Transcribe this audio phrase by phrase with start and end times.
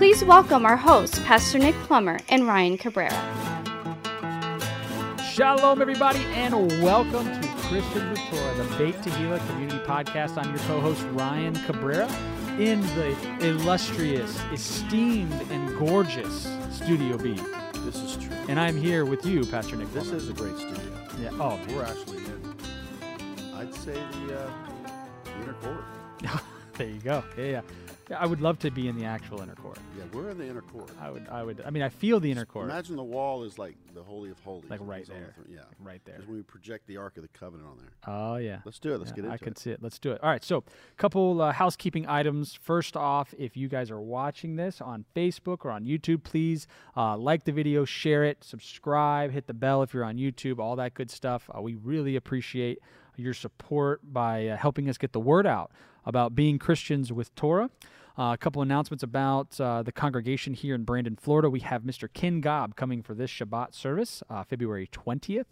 [0.00, 3.10] Please welcome our hosts, Pastor Nick Plummer and Ryan Cabrera.
[5.34, 10.38] Shalom, everybody, and welcome to Christian with Torah, the Beit Tehillah Community Podcast.
[10.42, 12.06] I'm your co-host Ryan Cabrera
[12.58, 13.14] in the
[13.46, 17.34] illustrious, esteemed, and gorgeous Studio B,
[17.84, 18.34] This is true.
[18.48, 19.92] and I'm here with you, Pastor Nick.
[19.92, 20.16] This Plummer.
[20.16, 20.80] is a great studio.
[21.20, 21.28] yeah.
[21.32, 22.54] Oh, We're actually in,
[23.54, 23.92] I'd say
[24.26, 24.50] the, uh,
[25.42, 25.84] inner court.
[26.78, 27.22] there you go.
[27.36, 27.60] Yeah, yeah.
[28.18, 29.78] I would love to be in the actual inner court.
[29.96, 30.90] Yeah, we're in the inner court.
[31.00, 31.28] I would.
[31.28, 31.62] I would.
[31.64, 34.40] I mean, I feel the inner court, Imagine the wall is like the holy of
[34.40, 34.68] holies.
[34.68, 35.34] like right the there.
[35.36, 35.46] throne.
[35.48, 35.60] Yeah.
[35.78, 36.16] right there.
[36.16, 37.90] Because when we project the Ark of the Covenant on there.
[38.12, 38.58] Oh yeah.
[38.64, 38.98] Let's do it.
[38.98, 39.34] Let's Yeah, get into it.
[39.34, 39.58] I can it.
[39.58, 39.82] see it.
[39.82, 40.20] Let's do it.
[40.22, 40.42] All right.
[40.42, 40.64] So,
[40.96, 42.54] couple uh, housekeeping items.
[42.60, 46.66] First off, if you guys are watching this on Facebook or on YouTube, please
[46.96, 50.74] uh, like the video, share it, subscribe, hit the bell if you're on YouTube, all
[50.76, 51.48] that good stuff.
[51.56, 52.78] Uh, we really appreciate
[53.16, 55.70] your support by uh, helping us get the word out
[56.06, 57.68] about being Christians with Torah.
[58.20, 61.48] Uh, a couple announcements about uh, the congregation here in Brandon, Florida.
[61.48, 62.06] We have Mr.
[62.12, 65.46] Ken Gobb coming for this Shabbat service, uh, February 20th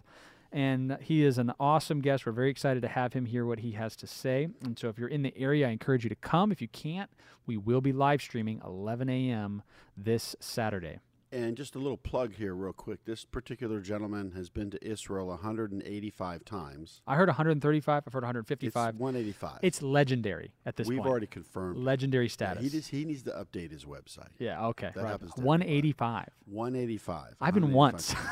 [0.52, 2.26] and he is an awesome guest.
[2.26, 4.48] We're very excited to have him hear what he has to say.
[4.62, 6.50] And so, if you're in the area, I encourage you to come.
[6.52, 7.10] If you can't,
[7.46, 9.62] we will be live streaming 11 a.m.
[9.94, 11.00] this Saturday.
[11.30, 13.04] And just a little plug here, real quick.
[13.04, 17.02] This particular gentleman has been to Israel 185 times.
[17.06, 18.02] I heard 135.
[18.06, 18.94] I've heard It's 155.
[18.96, 19.58] 185.
[19.62, 21.00] It's, legendary at this point.
[21.00, 21.76] We've already confirmed.
[21.84, 22.62] legendary Yeah, status.
[22.62, 24.28] he, just, he needs to update his website.
[24.38, 24.64] yeah.
[24.68, 24.90] Okay.
[24.94, 25.10] That right.
[25.10, 26.28] happens to 185.
[26.46, 27.34] 185.
[27.42, 28.14] I've been once.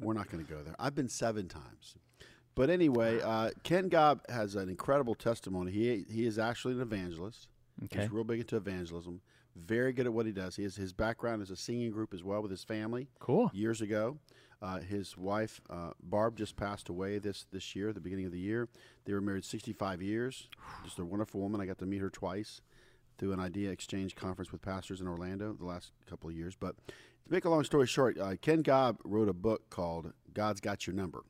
[0.00, 0.74] We're not going to go there.
[0.78, 1.94] I've been seven times.
[2.56, 5.70] But anyway, uh, Ken Gobb has an incredible testimony.
[5.72, 7.48] He he is actually an evangelist.
[7.84, 8.00] Okay.
[8.02, 9.20] He's real big into evangelism.
[9.56, 10.56] Very good at what he does.
[10.56, 13.50] He has his background as a singing group as well with his family Cool.
[13.54, 14.18] years ago.
[14.62, 18.38] Uh, his wife uh, Barb just passed away this this year, the beginning of the
[18.38, 18.68] year.
[19.04, 20.48] They were married 65 years.
[20.84, 21.60] Just a wonderful woman.
[21.60, 22.60] I got to meet her twice
[23.18, 26.54] through an idea exchange conference with pastors in Orlando the last couple of years.
[26.58, 30.60] But to make a long story short, uh, Ken Gobb wrote a book called "God's
[30.60, 31.22] Got Your Number."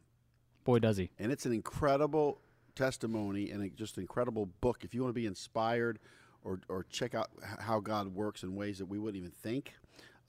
[0.65, 1.11] Boy, does he.
[1.19, 2.41] and it's an incredible
[2.77, 4.85] testimony and a, just an incredible book.
[4.85, 5.99] If you want to be inspired
[6.47, 9.75] or, or check out how God works in ways that we wouldn't even think,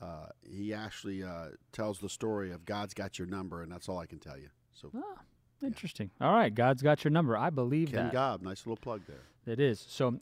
[0.02, 4.00] uh, he actually uh, tells the story of God's got your number, and that's all
[4.00, 4.50] I can tell you.
[4.74, 5.18] So, Oh,
[5.66, 6.10] interesting.
[6.20, 6.54] All right.
[6.54, 7.38] God's got your number.
[7.38, 8.14] I believe Ken that.
[8.14, 9.24] Gobb, nice little plug there.
[9.46, 9.84] It is.
[9.88, 10.22] So, um,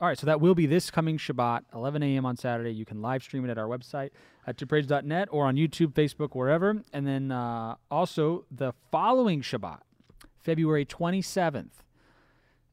[0.00, 0.18] all right.
[0.18, 2.26] So that will be this coming Shabbat, 11 a.m.
[2.26, 2.72] on Saturday.
[2.72, 4.10] You can live stream it at our website
[4.46, 6.82] at topraise.net or on YouTube, Facebook, wherever.
[6.92, 9.80] And then uh, also the following Shabbat,
[10.40, 11.70] February 27th,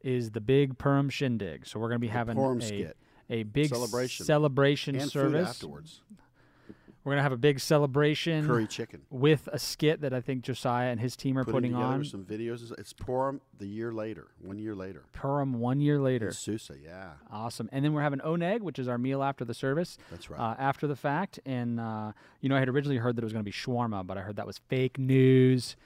[0.01, 1.65] is the big Purim Shindig.
[1.67, 2.97] So we're going to be having a, skit.
[3.29, 4.25] a big Celebration.
[4.25, 5.47] celebration And service.
[5.49, 6.01] afterwards.
[7.05, 9.01] We're going to have a big celebration Curry chicken.
[9.09, 12.03] with a skit that I think Josiah and his team are Putting putting on.
[12.03, 12.71] some videos.
[12.77, 15.05] It's Purim the year later, one year later.
[15.13, 16.27] Purim one year later.
[16.27, 17.69] In Susa, yeah, Awesome.
[17.71, 19.97] And then we're having oneg, which is our meal after the service.
[20.11, 20.39] that's right.
[20.39, 21.39] uh, after the fact.
[21.45, 22.11] And, uh,
[22.41, 24.21] you know, I had originally heard that it was going to be shawarma, but I
[24.21, 25.77] heard that was fake news.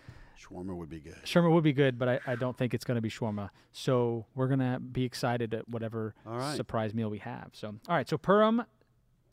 [0.44, 1.16] Shawarma would be good.
[1.26, 3.50] Shawarma would be good, but I, I don't think it's going to be shawarma.
[3.72, 6.56] So we're going to be excited at whatever right.
[6.56, 7.50] surprise meal we have.
[7.54, 8.08] So, all right.
[8.10, 8.64] So Purim,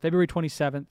[0.00, 0.86] February 27th,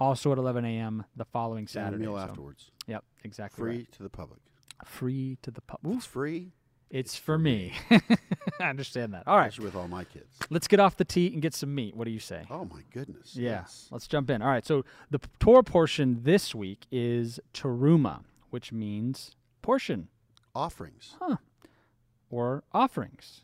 [0.00, 1.04] also at 11 a.m.
[1.16, 2.02] the following And Saturday.
[2.04, 2.70] meal so- afterwards.
[2.86, 3.62] Yep, exactly.
[3.62, 3.92] Free right.
[3.92, 4.40] to the public.
[4.84, 5.80] Free to the pub.
[5.84, 6.52] It's free.
[6.90, 7.74] It's for me.
[8.60, 9.24] I understand that.
[9.26, 9.48] All right.
[9.48, 10.38] Especially with all my kids.
[10.48, 11.94] Let's get off the tee and get some meat.
[11.94, 12.44] What do you say?
[12.50, 13.36] Oh my goodness.
[13.36, 13.88] Yeah, Yes.
[13.90, 14.40] let's jump in.
[14.40, 19.32] All right, so the Torah portion this week is teruma, which means
[19.68, 20.08] portion
[20.54, 21.14] Offerings.
[21.20, 21.36] Huh.
[22.30, 23.42] Or offerings.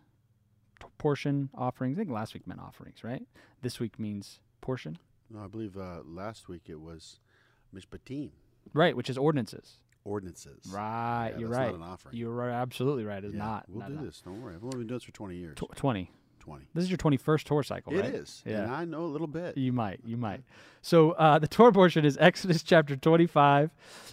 [0.96, 1.98] Portion, offerings.
[1.98, 3.22] I think last week meant offerings, right?
[3.60, 4.96] This week means portion,
[5.30, 7.20] No, I believe uh, last week it was
[7.76, 8.30] mishpatim,
[8.72, 8.96] right?
[8.96, 9.80] Which is ordinances.
[10.04, 10.66] ordinances.
[10.72, 11.78] Right, Yeah, you're that's right.
[11.78, 12.16] Not an offering.
[12.16, 13.22] You're right, absolutely right.
[13.22, 13.64] It's yeah, not.
[13.68, 14.04] We'll not- do not.
[14.06, 14.22] this.
[14.24, 14.54] Don't worry.
[14.54, 15.56] I've only been doing this for 20 years.
[15.56, 16.10] Tw- Twenty.
[16.44, 16.66] 20.
[16.74, 18.14] This is your twenty-first tour cycle, It right?
[18.14, 18.42] is.
[18.44, 18.64] Yeah.
[18.64, 19.56] And I know a little bit.
[19.56, 20.42] You might, you might.
[20.82, 23.70] So uh, the tour portion is Exodus chapter 25,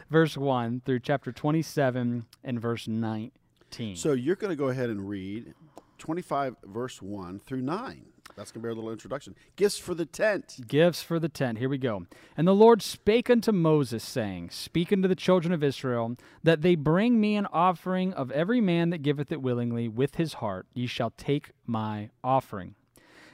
[0.10, 3.95] verse 1 through chapter 27 and verse 19.
[3.98, 5.54] So you're going to go ahead and read
[5.98, 8.06] 25, verse 1 through 9.
[8.35, 9.35] That's going to be our little introduction.
[9.56, 10.57] Gifts for the tent.
[10.68, 11.57] Gifts for the tent.
[11.57, 12.06] Here we go.
[12.38, 16.75] And the Lord spake unto Moses, saying, Speak unto the children of Israel, that they
[16.75, 20.68] bring me an offering of every man that giveth it willingly with his heart.
[20.73, 22.75] Ye shall take my offering.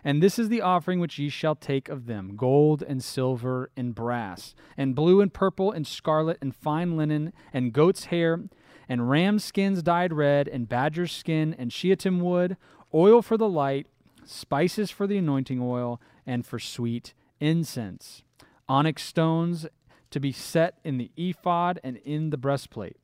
[0.03, 3.93] And this is the offering which ye shall take of them gold and silver and
[3.93, 8.41] brass, and blue and purple and scarlet and fine linen, and goat's hair,
[8.87, 12.55] and ram skins dyed red, and badger's skin, and shittim wood,
[12.93, 13.87] oil for the light,
[14.27, 18.23] spices for the anointing oil, and for sweet incense,
[18.67, 19.65] onyx stones
[20.11, 22.97] to be set in the ephod and in the breastplate.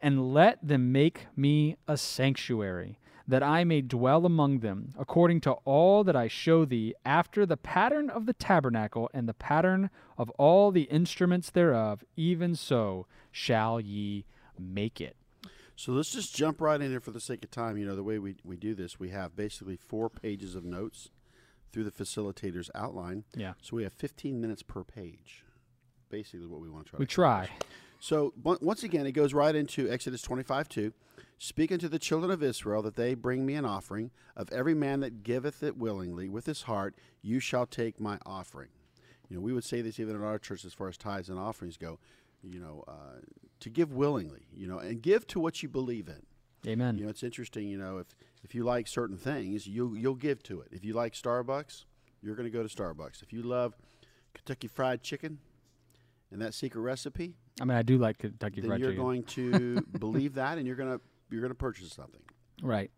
[0.00, 5.52] And let them make me a sanctuary, that I may dwell among them, according to
[5.64, 10.30] all that I show thee, after the pattern of the tabernacle and the pattern of
[10.30, 14.24] all the instruments thereof, even so shall ye
[14.58, 15.17] make it.
[15.78, 17.76] So let's just jump right in here for the sake of time.
[17.78, 21.10] You know, the way we, we do this, we have basically four pages of notes
[21.72, 23.22] through the facilitator's outline.
[23.36, 23.52] Yeah.
[23.62, 25.44] So we have 15 minutes per page.
[26.10, 26.98] Basically, what we want to try.
[26.98, 27.48] We to try.
[28.00, 30.92] So on- once again, it goes right into Exodus 25 2.
[31.38, 34.10] Speak unto the children of Israel that they bring me an offering.
[34.34, 38.70] Of every man that giveth it willingly with his heart, you shall take my offering.
[39.28, 41.38] You know, we would say this even in our church as far as tithes and
[41.38, 42.00] offerings go.
[42.42, 43.20] You know, uh,
[43.60, 44.46] to give willingly.
[44.54, 46.22] You know, and give to what you believe in.
[46.70, 46.98] Amen.
[46.98, 47.68] You know, it's interesting.
[47.68, 48.06] You know, if
[48.44, 50.68] if you like certain things, you you'll give to it.
[50.72, 51.84] If you like Starbucks,
[52.22, 53.22] you're going to go to Starbucks.
[53.22, 53.74] If you love
[54.34, 55.38] Kentucky Fried Chicken
[56.30, 59.04] and that secret recipe, I mean, I do like Kentucky then Fried you're Chicken.
[59.04, 61.00] going to believe that, and you're gonna
[61.30, 62.22] you're gonna purchase something.
[62.62, 62.90] right.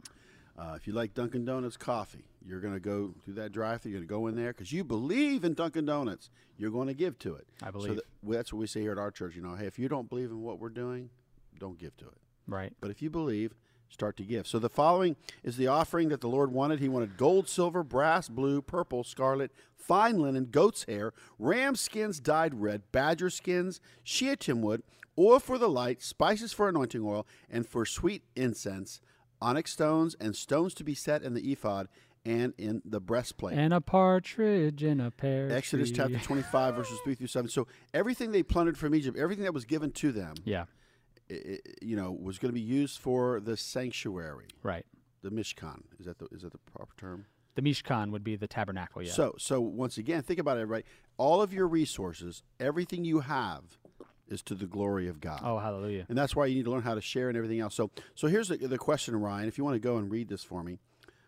[0.59, 3.93] Uh, if you like Dunkin' Donuts coffee, you're gonna go through that drive-through.
[3.93, 6.31] You're gonna go in there because you believe in Dunkin' Donuts.
[6.57, 7.47] You're going to give to it.
[7.63, 7.95] I So believe.
[7.97, 9.35] that, well, that's what we say here at our church.
[9.35, 11.09] You know, hey, if you don't believe in what we're doing,
[11.59, 12.19] don't give to it.
[12.47, 12.75] Right.
[12.83, 13.55] But if you believe,
[13.89, 14.47] start to give.
[14.47, 16.79] So the following is the offering that the Lord wanted.
[16.79, 22.55] He wanted gold, silver, brass, blue, purple, scarlet, fine linen, goat's hair, ram skins dyed
[22.55, 24.83] red, badger skins, shittim wood,
[25.19, 29.01] oil for the light, spices for anointing oil, and for sweet incense,
[29.41, 31.89] onyx stones, and stones to be set in the ephod
[32.25, 33.57] and in the breastplate.
[33.59, 35.97] And a partridge in a pear Exodus tree.
[35.97, 37.51] chapter 25, verses 3 through 7.
[37.51, 40.67] So everything they plundered from Egypt, everything that was given to them, Yeah.
[41.31, 44.85] i- i- you know, was going to be used for the sanctuary, Right.
[45.23, 45.83] the mishkan.
[45.99, 47.27] Is that the is that the proper term?
[47.57, 49.03] The Mishkan would be the tabernacle.
[49.03, 49.13] Yeah.
[49.13, 50.87] So so once again, think about it, right?
[51.17, 53.77] All of your resources, everything you have,
[54.29, 55.41] is to the glory of God.
[55.43, 56.07] oh, hallelujah.
[56.09, 57.75] And that's why you need to learn how to share and everything else.
[57.75, 59.49] So so here's the, the question, Ryan.
[59.49, 60.79] If you want to go and read this for me,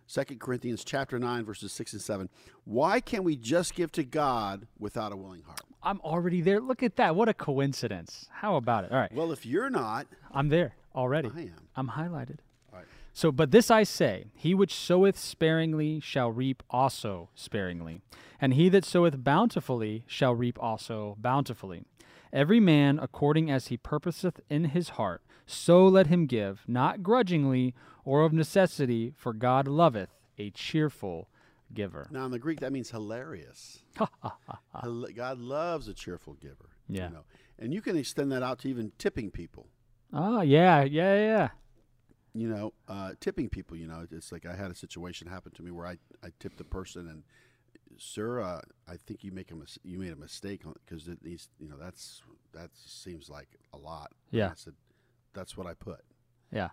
[0.07, 2.29] Second Corinthians chapter nine, verses six and seven.
[2.65, 5.61] Why can't we just give to God without a willing heart?
[5.83, 6.61] I'm already there.
[6.61, 7.17] Look at that.
[7.17, 8.29] What a coincidence.
[8.31, 8.93] How about it?
[8.93, 9.13] All right.
[9.13, 11.31] Well, if you're not, I'm there already.
[11.35, 11.69] I am.
[11.75, 12.39] I'm highlighted.
[12.73, 12.87] All right.
[13.13, 18.01] So, but this I say He which soweth sparingly shall reap also sparingly,
[18.41, 21.83] and he that soweth bountifully shall reap also bountifully.
[22.33, 27.75] Every man according as he purposeth in his heart, so let him give, not grudgingly
[28.05, 31.29] or of necessity, for God loveth a cheerful
[31.73, 32.09] giver.
[32.11, 33.81] Now in the Greek, that means hilarious.
[35.15, 36.71] God loves a cheerful giver.
[36.89, 37.09] Yeah.
[37.09, 37.25] You know?
[37.59, 39.69] And you can extend that out to even tipping people.
[40.13, 41.49] Oh, yeah, yeah, yeah.
[42.35, 43.77] You know, uh, tipping people.
[43.77, 46.61] You know, it's like I had a situation happen to me where I, I tipped
[46.61, 47.23] a person and,
[47.99, 51.49] sir, uh, I think you make a mis- you made a mistake because it needs.
[51.61, 52.23] You know, that's
[52.55, 54.13] that seems like a lot.
[54.31, 54.49] And Yeah.
[54.49, 54.75] I said,
[55.35, 56.01] that's what I put.
[56.51, 56.71] Yeah.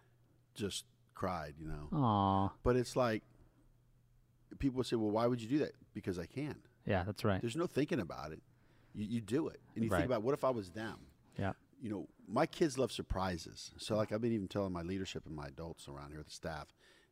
[0.56, 0.86] Just
[1.16, 1.56] cried.
[1.60, 2.52] You know, Aw.
[2.64, 3.24] but it's like
[4.60, 5.72] people say, well, why would you do that?
[5.94, 6.56] Because I can.
[6.86, 7.42] Yeah, that's right.
[7.42, 8.42] There's no thinking about it.
[8.94, 10.00] You, you do it, and you Right.
[10.00, 10.98] think about what if I was them.
[11.38, 11.54] Yeah.
[11.82, 13.72] You know, my kids love surprises.
[13.78, 16.68] So, like I've been even telling my leadership and my adults around here, the staff,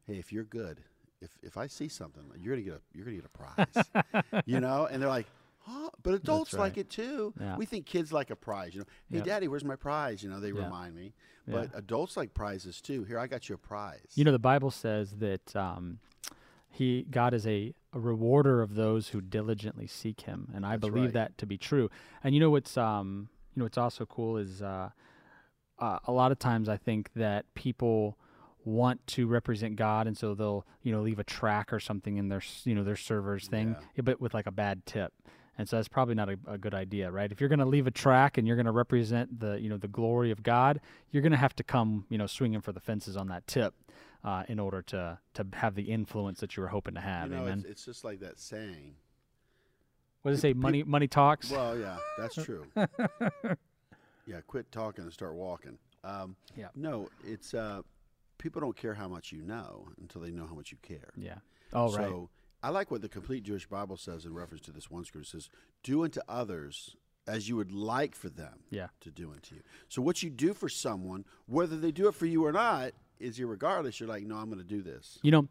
[0.06, 0.82] hey, if you're good,
[1.22, 4.44] if if I see something, you're gonna get a you're gonna get a prize.
[4.46, 5.28] you know, and they're like,
[5.68, 5.90] huh?
[6.02, 7.34] But adults like it too.
[7.40, 7.58] Yeah.
[7.58, 8.74] We think kids like a prize.
[8.74, 9.26] You know, hey, Yep.
[9.26, 10.24] daddy, where's my prize?
[10.24, 10.64] You know, they Yeah.
[10.64, 11.14] remind me.
[11.50, 13.04] But adults like prizes too.
[13.06, 14.12] Here, I got you a prize.
[14.16, 16.00] You know, the Bible says that um,
[16.70, 20.90] he God is a, a rewarder of those who diligently seek Him, and I That's
[20.90, 21.14] believe right.
[21.14, 21.90] that to be true.
[22.24, 24.90] And you know what's um, you know what's also cool is uh,
[25.80, 28.18] uh, a lot of times I think that people
[28.66, 32.28] want to represent God, and so they'll you know leave a track or something in
[32.28, 33.86] their you know their server's thing, Yeah.
[33.96, 35.14] yeah, but with like a bad tip.
[35.58, 37.32] And so that's probably not a, a good idea, right?
[37.32, 39.78] If you're going to leave a track and you're going to represent the, you know,
[39.78, 40.80] the glory of God,
[41.12, 43.74] you're going to have to come, you know, swinging for the fences on that tip,
[44.24, 47.30] uh, in order to to have the influence that you were hoping to have.
[47.30, 47.60] you know, Amen.
[47.60, 48.96] it's, it's just like that saying.
[50.22, 50.54] what does it say?
[50.54, 51.50] Money, money talks.
[51.50, 52.66] Well, yeah, that's true.
[54.26, 55.78] yeah, quit talking and start walking.
[56.04, 56.68] Um, Yeah.
[56.76, 57.82] No, it's uh,
[58.38, 61.10] people don't care how much you know until they know how much you care.
[61.16, 61.36] yeah.
[61.74, 62.14] Oh, right.
[62.64, 65.38] I like what the complete Jewish Bible says in reference to this one scripture.
[65.38, 65.50] It says,
[65.84, 66.96] "Do unto others
[67.28, 68.88] as you would like for them Yeah.
[69.02, 72.26] to do unto you." So what you do for someone, whether they do it for
[72.26, 74.00] you or not, is irregardless.
[74.00, 75.48] You're like, "No, I'm going to do this." You know,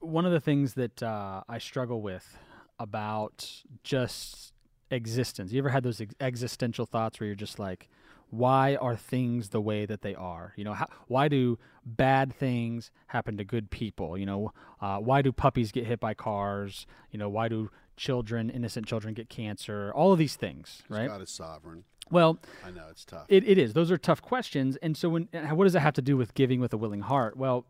[0.00, 2.38] One of the things that uh, I struggle with
[2.78, 4.52] about just
[4.90, 5.52] existence.
[5.52, 7.88] You ever had those ex- existential thoughts where you're just like,
[8.30, 10.52] why are things the way that they are?
[10.56, 14.18] You know, how, why do bad things happen to good people?
[14.18, 16.86] You know, uh, why do puppies get hit by cars?
[17.10, 19.92] You know, why do children, innocent children, get cancer?
[19.94, 21.08] All of these things, right?
[21.08, 21.84] God is sovereign.
[22.10, 23.26] Well, I know it's tough.
[23.28, 23.72] it, it is.
[23.72, 24.76] Those are tough questions.
[24.82, 27.36] And so, when what does that have to do with giving with a willing heart?
[27.36, 27.66] Well,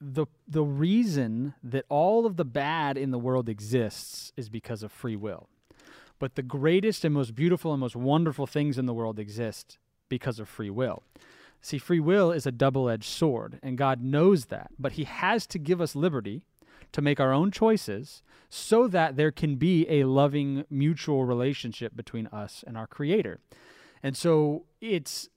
[0.00, 4.90] the the reason that all of the bad in the world exists is because of
[4.90, 5.48] free will.
[6.20, 10.38] But the greatest and most beautiful and most wonderful things in the world exist because
[10.38, 11.02] of free will.
[11.62, 14.70] See, free will is a double edged sword, and God knows that.
[14.78, 16.44] But He has to give us liberty
[16.92, 22.26] to make our own choices so that there can be a loving mutual relationship between
[22.28, 23.40] us and our Creator.
[24.02, 25.28] And so it's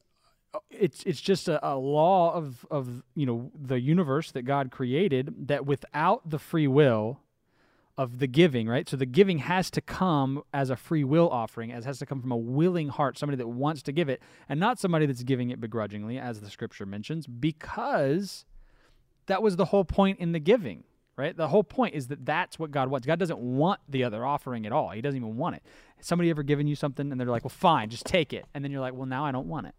[0.70, 5.48] it's it's just a, a law of of you know the universe that God created
[5.48, 7.20] that without the free will
[7.98, 8.90] of the giving, right?
[8.90, 12.22] So the giving has to come as a free will offering, as has to come
[12.22, 15.52] from a willing heart, somebody that wants to give it, and not somebody that's giving
[15.52, 18.46] it begrudgingly, as the scripture mentions, because
[19.28, 20.84] that was the whole point in the giving,
[21.16, 21.38] right?
[21.38, 23.06] The whole point is that that's what God wants.
[23.06, 24.90] God doesn't want the other offering at all.
[24.90, 25.64] He doesn't even want it.
[26.02, 28.72] Somebody ever given you something and they're like, "Well, fine, just take it," and then
[28.72, 29.76] you're like, "Well, now I don't want it."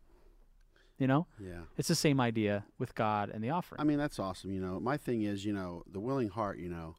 [0.99, 1.63] You know, yeah.
[1.77, 3.81] it's the same idea with God and the offering.
[3.81, 4.53] I mean, that's awesome.
[4.53, 6.59] You know, my thing is, you know, the willing heart.
[6.59, 6.97] You know,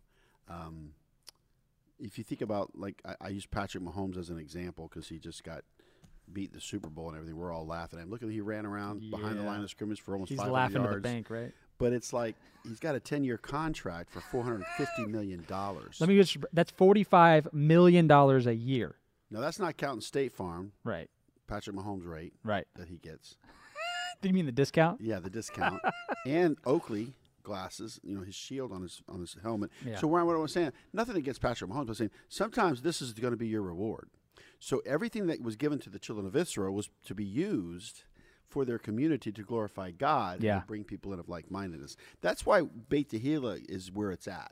[0.49, 0.91] um,
[1.99, 5.17] if you think about like I, I use Patrick Mahomes as an example because he
[5.19, 5.63] just got
[6.31, 7.37] beat the Super Bowl and everything.
[7.37, 8.09] We're all laughing at him.
[8.09, 10.89] Look at he ran around behind the line of scrimmage for almost He's laughing yards.
[10.91, 11.51] to the bank, right?
[11.77, 15.97] But it's like he's got a 10-year contract for 450 million dollars.
[15.99, 18.95] Let me just that's forty-five million dollars a year.
[19.29, 21.09] Now that's not counting State Farm, Right,
[21.47, 22.65] Patrick Mahomes rate right.
[22.75, 23.35] that he gets.
[24.21, 25.01] Did you mean the discount?
[25.01, 25.81] Yeah, the discount
[26.25, 27.13] and Oakley
[27.45, 27.99] glasses.
[28.03, 29.71] You know his shield on his on his helmet.
[29.85, 29.97] Yeah.
[29.97, 33.31] So what I was saying, nothing against Patrick Mahomes, but saying sometimes this is going
[33.31, 34.09] to be your reward.
[34.59, 38.03] So everything that was given to the children of Israel was to be used
[38.47, 40.57] for their community to glorify God Yeah.
[40.57, 41.95] and bring people in of like mindedness.
[42.21, 44.51] That's why Beit Tehillah is where it's at.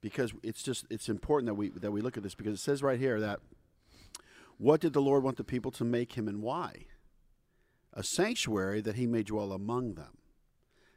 [0.00, 2.82] Because it's just it's important that we that we look at this because it says
[2.82, 3.40] right here that
[4.58, 6.86] what did the Lord want the people to make him and why?
[7.94, 10.18] A sanctuary that he may dwell among them.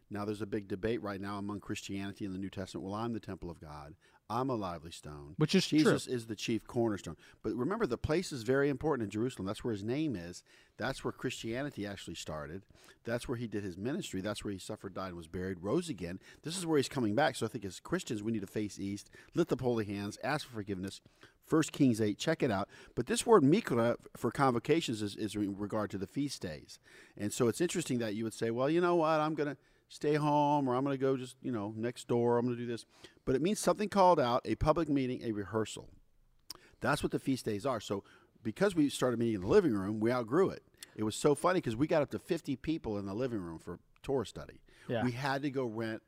[0.09, 2.85] Now, there's a big debate right now among Christianity in the New Testament.
[2.85, 3.95] Well, I'm the temple of God.
[4.29, 5.35] I'm a lively stone.
[5.37, 5.79] Which is true.
[5.79, 7.15] Jesus is the chief cornerstone.
[7.43, 9.45] But remember, the place is very important in Jerusalem.
[9.45, 10.41] That's where his name is.
[10.77, 12.63] That's where Christianity actually started.
[13.03, 14.21] That's where he did his ministry.
[14.21, 16.19] That's where he suffered, died, and was buried, rose again.
[16.41, 17.35] This is where he's coming back.
[17.35, 20.47] So I think as Christians, we need to face east, lift up holy hands, ask
[20.47, 21.01] for forgiveness.
[21.45, 22.67] First Kings 8, check it out.
[22.95, 26.79] But this word mikra for convocations is, is in regard to the feast days.
[27.15, 29.57] And so it's interesting that you would say, well, you know what, I'm going to
[29.87, 32.61] stay home or I'm going to go just, you know, next door, I'm going to
[32.63, 32.85] do this.
[33.25, 35.89] But it means something called out, a public meeting, a rehearsal.
[36.81, 37.79] That's what the feast days are.
[37.79, 38.03] So
[38.43, 40.63] because we started meeting in the living room, we outgrew it.
[40.95, 43.59] It was so funny because we got up to 50 people in the living room
[43.59, 44.61] for Torah study.
[44.87, 45.03] Yeah.
[45.03, 46.03] We had to go rent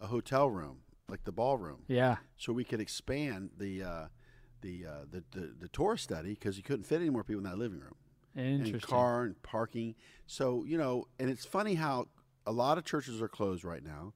[0.00, 0.78] a hotel room,
[1.08, 4.06] like the ballroom Yeah, so we could expand the uh,
[4.62, 7.50] the, uh, the the the tour study because you couldn't fit any more people in
[7.50, 7.94] that living room
[8.34, 8.74] interesting.
[8.74, 9.94] and car and parking.
[10.26, 12.08] So you know, and it's funny how
[12.46, 14.12] a lot of churches are closed right now,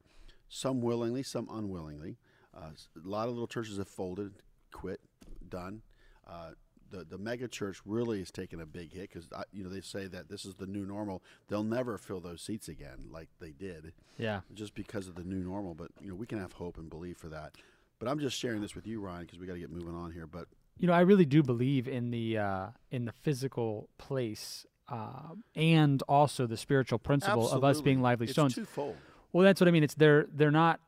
[0.49, 2.17] some willingly, some unwillingly.
[2.57, 4.35] Uh, a lot of little churches have folded,
[4.73, 5.01] quit,
[5.49, 5.83] done.
[6.27, 6.51] Uh,
[6.91, 10.07] the the mega church really is taking a big hit because you know they say
[10.07, 11.23] that this is the new normal.
[11.49, 15.43] They'll never fill those seats again like they did Yeah, just because of the new
[15.43, 15.75] normal.
[15.75, 17.55] But you know, we can have hope and believe for that.
[17.99, 20.13] But I'm just sharing this with you, Ryan, because we got to get moving on
[20.13, 20.27] here.
[20.27, 20.47] But
[20.79, 26.03] you know, I really do believe in the uh, in the physical place uh, and
[26.09, 28.03] also the spiritual principle of us being absolutely.
[28.03, 28.55] lively it's stones.
[28.55, 28.97] twofold.
[29.33, 29.83] Well, that's what I mean.
[29.83, 30.81] It's they're they're not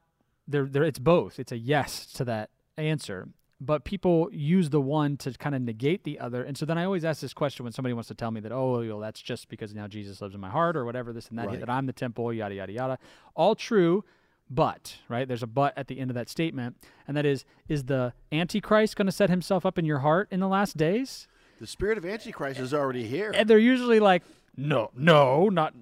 [0.46, 1.38] they're they're it's both.
[1.38, 3.28] It's a yes to that answer.
[3.58, 6.44] But people use the one to kind of negate the other.
[6.44, 8.52] And so then I always ask this question when somebody wants to tell me that,
[8.52, 11.38] oh, well, that's just because now Jesus lives in my heart or whatever, this and
[11.38, 11.60] that, Right.
[11.60, 12.98] that I'm the temple, yada, yada, yada.
[13.34, 14.04] All true,
[14.50, 15.26] but, right?
[15.26, 16.76] There's a but at the end of that statement.
[17.08, 20.40] And that is, is the Antichrist going to set himself up in your heart in
[20.40, 21.26] the last days?
[21.60, 23.32] The spirit of Antichrist is already here.
[23.34, 24.22] and they're usually like
[24.56, 25.74] no no not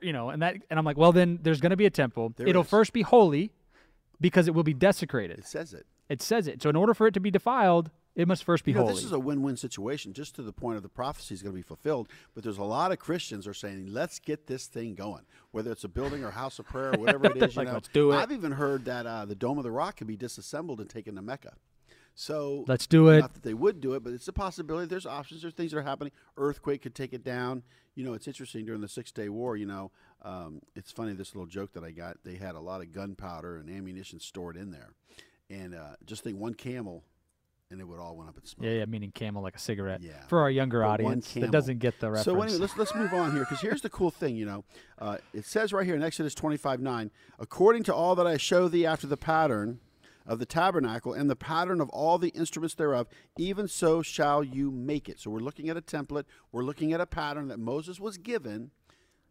[0.00, 2.32] you know and that and i'm like well then there's going to be a temple
[2.36, 2.68] There it'll is.
[2.68, 3.52] first be holy
[4.20, 5.86] because it will be desecrated It says it.
[6.08, 8.72] it says it so in order for it to be defiled it must first be
[8.72, 11.32] You know, holy this is a win-win situation, just to the point of the prophecy
[11.32, 12.08] is going to be fulfilled.
[12.34, 15.84] But there's a lot of Christians are saying, "Let's get this thing going." Whether it's
[15.84, 17.72] a building or house of prayer, or whatever it is, you Like, know.
[17.72, 18.16] let's do it.
[18.16, 21.14] I've even heard that uh, the Dome of the Rock can be disassembled and taken
[21.14, 21.54] to Mecca.
[22.14, 24.86] So let's do it Not that they would do it, but it's a possibility.
[24.86, 25.42] There's options.
[25.42, 26.12] There's things that are happening.
[26.36, 27.62] Earthquake could take it down.
[27.94, 29.56] You know, it's interesting during the Six Day War.
[29.56, 29.90] You know,
[30.22, 32.18] um, it's funny this little joke that I got.
[32.24, 34.94] They had a lot of gunpowder and ammunition stored in there,
[35.50, 37.04] and uh, just think one camel,
[37.70, 38.66] and it would all went up in smoke.
[38.66, 40.00] Yeah, yeah, meaning camel like a cigarette.
[40.02, 40.26] Yeah.
[40.28, 42.24] For our younger But audience that doesn't get the reference.
[42.24, 44.36] So anyway, let's let's move on here because here's the cool thing.
[44.36, 44.64] You know,
[44.98, 48.68] uh, it says right here in Exodus 25 9, according to all that I show
[48.68, 49.80] thee after the pattern
[50.26, 53.06] of the tabernacle and the pattern of all the instruments thereof,
[53.38, 55.18] even so shall you make it.
[55.20, 56.24] So we're looking at a template.
[56.52, 58.70] We're looking at a pattern that Moses was given,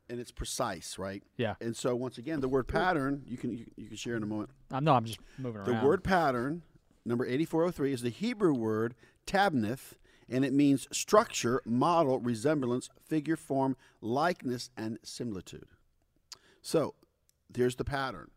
[0.10, 1.24] and it's precise, right?
[1.38, 1.56] Yeah.
[1.62, 4.28] And so once again, the word pattern you can you, you can share in a
[4.28, 4.50] moment.
[4.72, 5.86] Um, no, I'm just moving The around.
[5.86, 6.64] word pattern,
[7.06, 8.94] number 8403, is the Hebrew word
[9.26, 9.94] tabnith,
[10.28, 15.68] and it means structure, model, resemblance, figure, form, likeness, and similitude.
[16.62, 16.96] So
[17.50, 18.32] there's the pattern.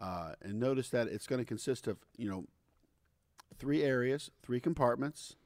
[0.00, 2.44] Uh, and notice that it's going to consist of, you know,
[3.58, 5.36] three areas, three compartments,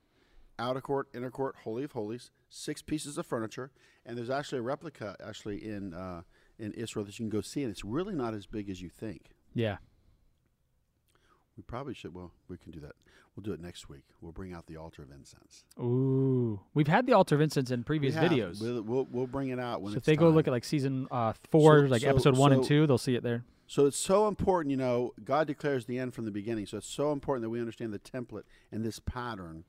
[0.58, 3.72] outer court, inner court, holy of holies, six pieces of furniture,
[4.06, 6.22] and there's actually a replica actually in uh,
[6.58, 8.88] in Israel that you can go see, and it's really not as big as you
[8.88, 9.30] think.
[9.54, 9.78] Yeah.
[11.56, 12.14] We probably should.
[12.14, 12.92] Well, we can do that.
[13.34, 14.02] We'll do it next week.
[14.20, 15.64] We'll bring out the altar of incense.
[15.80, 16.60] Ooh.
[16.72, 18.60] We've had the altar of incense in previous videos.
[18.60, 21.08] We'll, we'll, we'll bring it out when so if they go look at like season
[21.10, 23.44] uh, four, So- like so- episode one and two, they'll see it there.
[23.66, 25.14] So it's so important, you know.
[25.24, 26.66] God declares the end from the beginning.
[26.66, 29.64] So it's so important that we understand the template and this pattern.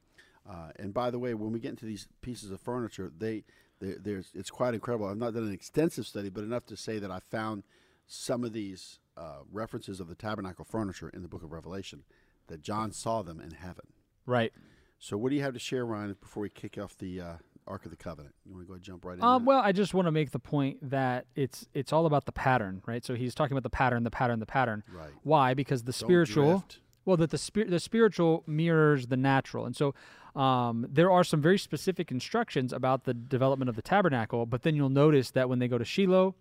[0.47, 3.43] Uh, and by the way, when we get into these pieces of furniture, they,
[3.79, 5.07] they there's it's quite incredible.
[5.07, 7.63] I've not done an extensive study, but enough to say that I found
[8.05, 12.03] some of these uh, references of the tabernacle furniture in the Book of Revelation
[12.47, 13.87] that John saw them in heaven.
[14.25, 14.53] Right.
[14.99, 17.33] So what do you have to share, Ryan, before we kick off the uh,
[17.67, 18.35] Ark of the Covenant?
[18.45, 19.23] You want to go ahead and jump right in?
[19.23, 22.31] Um, well, I just want to make the point that it's it's all about the
[22.31, 23.03] pattern, right?
[23.03, 24.83] So he's talking about the pattern, the pattern, the pattern.
[24.91, 25.11] Right.
[25.23, 25.53] Why?
[25.53, 26.63] Because the spiritual,
[27.05, 29.93] well, that the spirit, the spiritual mirrors the natural, and so
[30.35, 34.45] um, there are some very specific instructions about the development of the tabernacle.
[34.45, 36.35] But then you'll notice that when they go to Shiloh,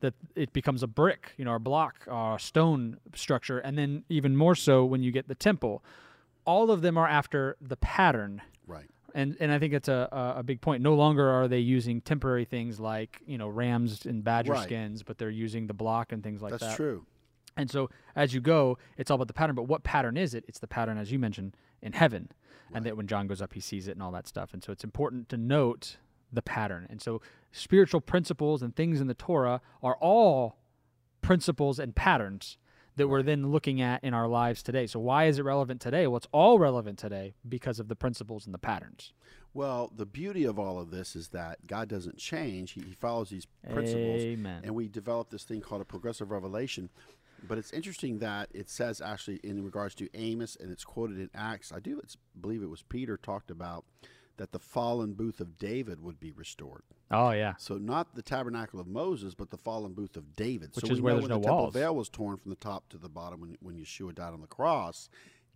[0.00, 4.36] that it becomes a brick, you know, a block, uh, stone structure, and then even
[4.36, 5.82] more so when you get the temple.
[6.44, 8.90] All of them are after the pattern Right.
[9.14, 10.82] And and I think it's a, a big point.
[10.82, 14.64] No longer are they using temporary things like you know rams and badger Right.
[14.64, 16.66] skins, but they're using the block and things like That's that.
[16.68, 17.06] That's true.
[17.56, 19.56] And so as you go, it's all about the pattern.
[19.56, 20.44] But what pattern is it?
[20.46, 22.30] It's the pattern, as you mentioned, in heaven,
[22.72, 24.52] and that when John goes up, he sees it and all that stuff.
[24.52, 25.96] And so it's important to note
[26.32, 26.86] the pattern.
[26.88, 30.58] And so spiritual principles and things in the Torah are all
[31.20, 32.58] principles and patterns
[32.98, 34.86] that we're then looking at in our lives today.
[34.86, 36.06] So why is it relevant today?
[36.06, 39.12] Well, it's all relevant today because of the principles and the patterns.
[39.54, 42.72] Well, the beauty of all of this is that God doesn't change.
[42.72, 44.20] He, he follows these principles.
[44.22, 44.60] Amen.
[44.62, 46.90] And we developed this thing called a progressive revelation.
[47.46, 51.30] But it's interesting that it says actually in regards to Amos and it's quoted in
[51.34, 51.72] Acts.
[51.72, 53.84] I do it's, believe it was Peter talked about
[54.38, 56.82] that the fallen booth of David would be restored.
[57.10, 57.54] Oh yeah.
[57.58, 60.70] So not the tabernacle of Moses, but the fallen booth of David.
[60.74, 61.74] Which so is we where know there's when no the temple walls.
[61.74, 64.46] veil was torn from the top to the bottom when, when Yeshua died on the
[64.46, 65.08] cross.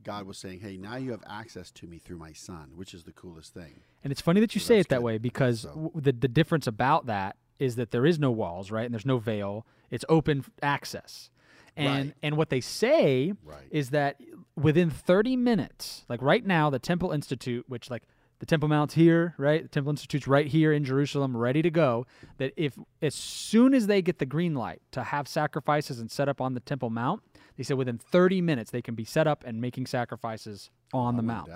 [0.04, 3.04] God was saying, "Hey, now you have access to me through my Son," which is
[3.04, 3.80] the coolest thing.
[4.02, 5.04] And it's funny that you So say it that good.
[5.04, 8.70] way because So- w- the the difference about that is that there is no walls,
[8.72, 8.84] right?
[8.84, 9.64] And there's no veil.
[9.90, 11.30] It's open access.
[11.76, 12.16] And Right.
[12.22, 13.68] and what they say Right.
[13.70, 14.20] is that
[14.56, 18.02] within 30 minutes, like right now, the Temple Institute, which like
[18.42, 19.62] the Temple Mount's here, right?
[19.62, 22.08] The Temple Institute's right here in Jerusalem, ready to go.
[22.38, 26.28] That if as soon as they get the green light to have sacrifices and set
[26.28, 27.22] up on the Temple Mount,
[27.56, 31.16] they said within 30 minutes they can be set up and making sacrifices on I
[31.18, 31.50] the mount.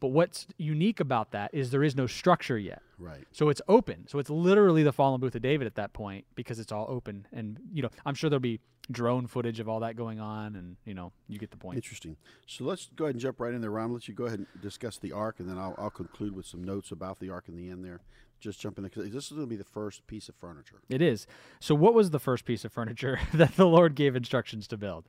[0.00, 2.82] But what's unique about that is there is no structure yet.
[2.98, 3.24] Right.
[3.32, 4.06] So it's open.
[4.08, 7.26] So it's literally the fallen booth of David at that point because it's all open.
[7.32, 10.54] And, you know, I'm sure there'll be drone footage of all that going on.
[10.54, 11.76] And, you know, you get the point.
[11.76, 12.16] Interesting.
[12.46, 13.92] So let's go ahead and jump right in there, Ron.
[13.92, 16.62] Let you go ahead and discuss the ark, and then I'll, I'll conclude with some
[16.62, 17.84] notes about the ark in the end.
[17.84, 18.00] There,
[18.40, 20.80] just jump in because this is going to be the first piece of furniture.
[20.88, 21.26] It is.
[21.60, 25.08] So what was the first piece of furniture that the Lord gave instructions to build?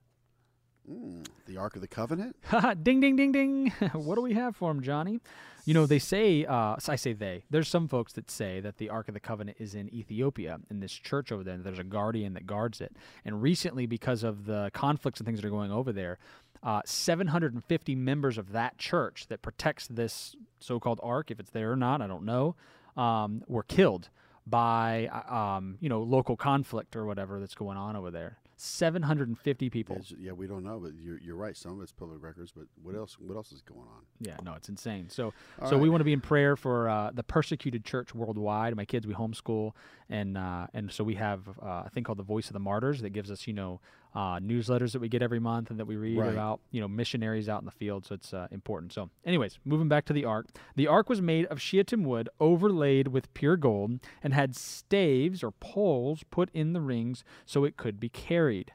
[0.89, 2.35] Mm, the ark of the covenant.
[2.83, 3.69] Ding, ding, ding, ding.
[3.93, 5.19] what do we have for him, Johnny?
[5.65, 8.89] You know, they say, uh, I say they, there's some folks that say that the
[8.89, 11.57] Ark of the Covenant is in Ethiopia, in this church over there.
[11.57, 12.95] There's a guardian that guards it.
[13.25, 16.19] And recently, because of the conflicts and things that are going over there,
[16.63, 21.73] uh, 750 members of that church that protects this so called Ark, if it's there
[21.73, 22.55] or not, I don't know,
[22.95, 24.07] um, were killed
[24.45, 28.37] by, uh, um, you know, local conflict or whatever that's going on over there.
[28.59, 29.95] 750 people.
[29.97, 31.55] It's- yeah, we don't know, but you're, you're right.
[31.55, 33.17] Some of it's public records, but what else?
[33.19, 34.03] What else is going on?
[34.19, 35.09] Yeah, no, it's insane.
[35.09, 38.75] So, All so we want to be in prayer for uh, the persecuted church worldwide.
[38.75, 39.73] My kids, we homeschool,
[40.09, 43.01] and uh, and so we have uh, a thing called the Voice of the Martyrs
[43.01, 43.79] that gives us, you know,
[44.17, 46.31] uh, newsletters that we get every month and that we read Right.
[46.33, 48.03] about you know missionaries out in the field.
[48.03, 48.91] So it's uh, important.
[48.91, 50.47] So, anyways, moving back to the ark.
[50.75, 55.51] The ark was made of shittim wood overlaid with pure gold and had staves or
[55.51, 58.71] poles put in the rings so it could be carried.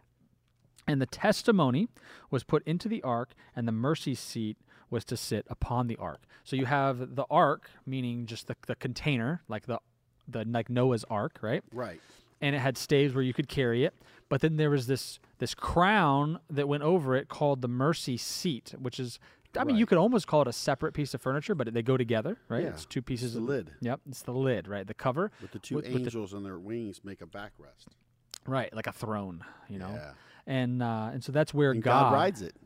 [0.86, 1.88] And the testimony
[2.30, 4.56] was put into the ark, and the mercy seat
[4.90, 6.20] was to sit upon the ark.
[6.44, 9.78] So you have the ark, meaning just the, the container, like the
[10.28, 11.62] the like Noah's ark, right?
[11.72, 12.00] Right.
[12.42, 13.94] And it had staves where you could carry it.
[14.28, 18.74] But then there was this this crown that went over it called the mercy seat,
[18.78, 19.18] which is
[19.56, 21.96] I mean, you could almost call it a separate piece of furniture, but they go
[21.98, 22.62] together, right?
[22.62, 23.70] Yeah, It's two pieces the of lid.
[23.82, 24.86] Yep, it's the lid, right?
[24.86, 27.88] The cover, With the two With- with the- angels on their wings make a backrest.
[28.46, 28.74] right?
[28.74, 29.90] Like a throne, you know.
[29.92, 30.12] Yeah.
[30.46, 32.56] And uh, and so that's where And God, rides it.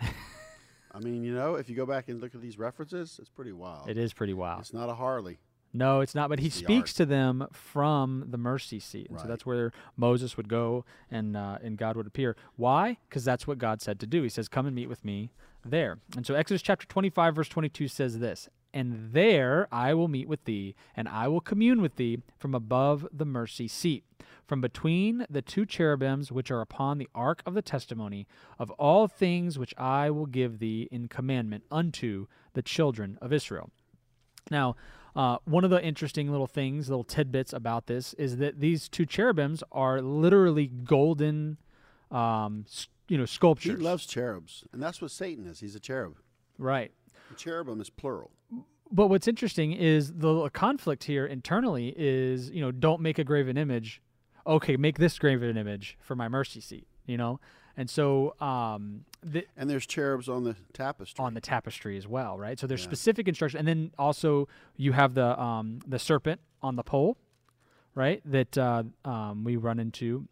[0.00, 3.52] I mean, you know, if you go back and look at these references, it's pretty
[3.52, 3.88] wild.
[3.90, 4.60] It is pretty wild.
[4.60, 5.38] It's not a Harley.
[5.72, 6.28] No, it's not.
[6.30, 6.96] But he speaks ark.
[6.96, 11.58] to them from the mercy seat, and so that's where Moses would go, and uh,
[11.62, 12.36] and God would appear.
[12.56, 12.98] Why?
[13.08, 14.22] Because that's what God said to do.
[14.22, 15.30] He says, "Come and meet with me
[15.64, 20.26] there." And so Exodus chapter twenty-five, verse twenty-two says this: "And there I will meet
[20.26, 24.04] with thee, and I will commune with thee from above the mercy seat."
[24.46, 28.26] From between the two cherubims which are upon the ark of the testimony
[28.58, 33.68] of all things which I will give thee in commandment unto the children of Israel.
[34.50, 34.74] Now,
[35.16, 39.06] uh, one of the interesting little things, little tidbits about this, is that these two
[39.06, 41.58] cherubims are literally golden,
[42.10, 42.64] um,
[43.08, 43.78] you know, sculptures.
[43.78, 45.60] He loves cherubs, and that's what Satan is.
[45.60, 46.16] He's a cherub.
[46.58, 46.92] right.
[47.30, 48.30] The cherubim is plural.
[48.90, 53.58] But what's interesting is the conflict here internally is, you know, don't make a graven
[53.58, 54.00] image.
[54.46, 57.38] Okay, make this graven image for my mercy seat, you know?
[57.78, 61.24] And so um, the, And there's cherubs on the tapestry.
[61.24, 62.58] on the tapestry as well, right?
[62.58, 62.88] So there's Yeah.
[62.88, 67.16] specific instruction, and then also you have the um, the serpent on the pole,
[67.94, 68.20] right?
[68.24, 70.26] That uh, um, we run into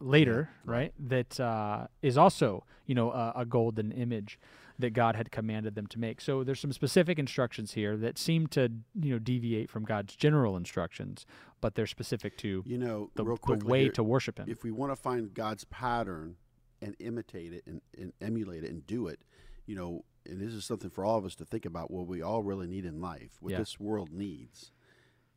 [0.00, 0.92] later, right?
[0.98, 4.38] That uh, is also you know a, a golden image
[4.80, 6.20] that God had commanded them to make.
[6.20, 10.56] So there's some specific instructions here that seem to you know deviate from God's general
[10.56, 11.26] instructions,
[11.60, 14.46] but they're specific to you know, the, real the way here, to worship Him.
[14.48, 16.36] if we want to find God's pattern
[16.82, 19.20] and imitate it and, and emulate it and do it,
[19.66, 22.22] you know, and this is something for all of us to think about what we
[22.22, 23.58] all really need in life, what Yeah.
[23.58, 24.72] this world needs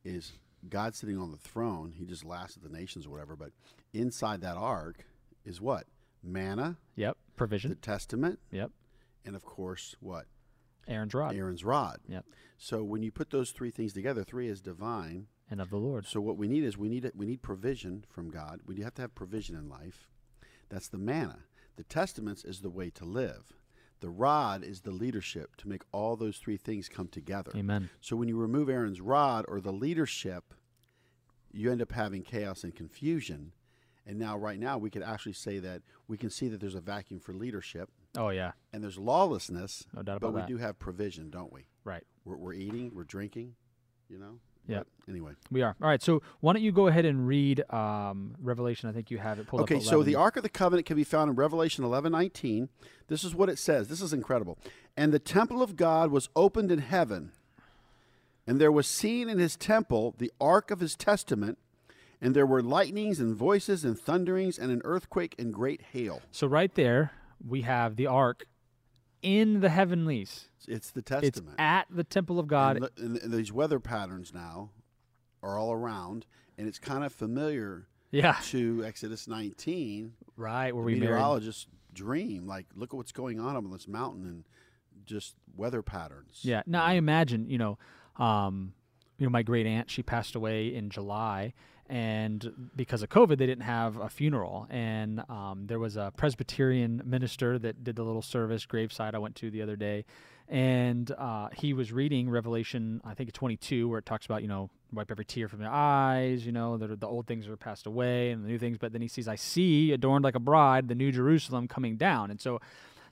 [0.06, 0.34] is
[0.70, 1.94] God sitting on the throne.
[1.98, 3.52] He just laughs at the nations or whatever, but
[3.94, 5.06] inside that ark
[5.46, 5.86] is what?
[6.26, 7.70] Manna, Yep, Provision.
[7.72, 8.72] the testament, Yep,
[9.26, 10.26] and of course, what?
[10.88, 11.36] Aaron's rod.
[11.36, 12.00] Aaron's rod.
[12.08, 12.26] Yep.
[12.58, 16.06] So when you put those three things together, three is divine, and of the Lord.
[16.06, 18.62] So what we need is we need we need provision from God.
[18.66, 20.08] We have to have provision in life.
[20.70, 21.40] That's the manna.
[21.76, 23.54] The testaments is the way to live.
[24.00, 27.52] The rod is the leadership to make all those three things come together.
[27.56, 27.90] Amen.
[28.02, 30.54] So when you remove Aaron's rod or the leadership,
[31.52, 33.54] you end up having chaos and confusion.
[34.06, 36.82] And now right now we could actually say that we can see that there's a
[36.82, 40.60] vacuum for leadership Oh yeah, and there's lawlessness, no doubt about but about we that.
[40.60, 41.62] do have provision, don't we?
[41.84, 42.04] Right.
[42.26, 43.56] We're, we're eating, we're drinking,
[44.08, 44.40] you know?
[44.68, 44.80] Yeah.
[44.80, 45.34] But Anyway.
[45.52, 45.76] We are.
[45.82, 46.02] All right.
[46.02, 48.88] So why don't you go ahead and read um, Revelation?
[48.88, 49.82] I think you have it pulled Okay, up.
[49.82, 49.90] Okay.
[49.90, 52.70] So the Ark of the Covenant can be found in Revelation 11 19.
[53.08, 53.88] This is what it says.
[53.90, 54.58] This is incredible.
[54.96, 57.32] And the temple of God was opened in heaven,
[58.48, 61.58] and there was seen in his temple the Ark of his testament,
[62.22, 66.22] and there were lightnings and voices and thunderings and an earthquake and great hail.
[66.32, 67.12] So right there
[67.46, 68.46] we have the ark
[69.22, 70.50] in the heavenlies.
[70.68, 71.56] It's the It's testament.
[71.60, 72.78] at the temple of God.
[72.98, 74.70] And, and- these weather patterns now
[75.42, 76.26] are all around,
[76.58, 78.38] and it's kind of familiar yeah.
[78.46, 80.14] to Exodus 19.
[80.38, 80.74] Right.
[80.74, 81.02] Where we married.
[81.02, 84.44] meteorologists dream like look at what's going on on this mountain and
[85.06, 86.64] just weather patterns Yeah.
[86.66, 87.78] Now I imagine you know,
[88.18, 88.74] um,
[89.20, 91.54] you know, my great aunt she passed away in July,
[91.90, 94.68] and because of COVID, they didn't have a funeral.
[94.70, 99.36] And um, there was a Presbyterian minister that did the little service graveside I went
[99.38, 100.06] to the other day,
[100.48, 104.70] and uh, he was reading Revelation, I think 22, where it talks about you know
[104.92, 108.32] wipe every tear from their eyes, you know the, the old things are passed away
[108.32, 108.78] and the new things.
[108.78, 112.32] But then he sees, I see adorned like a bride, the new Jerusalem coming down,
[112.32, 112.60] and so.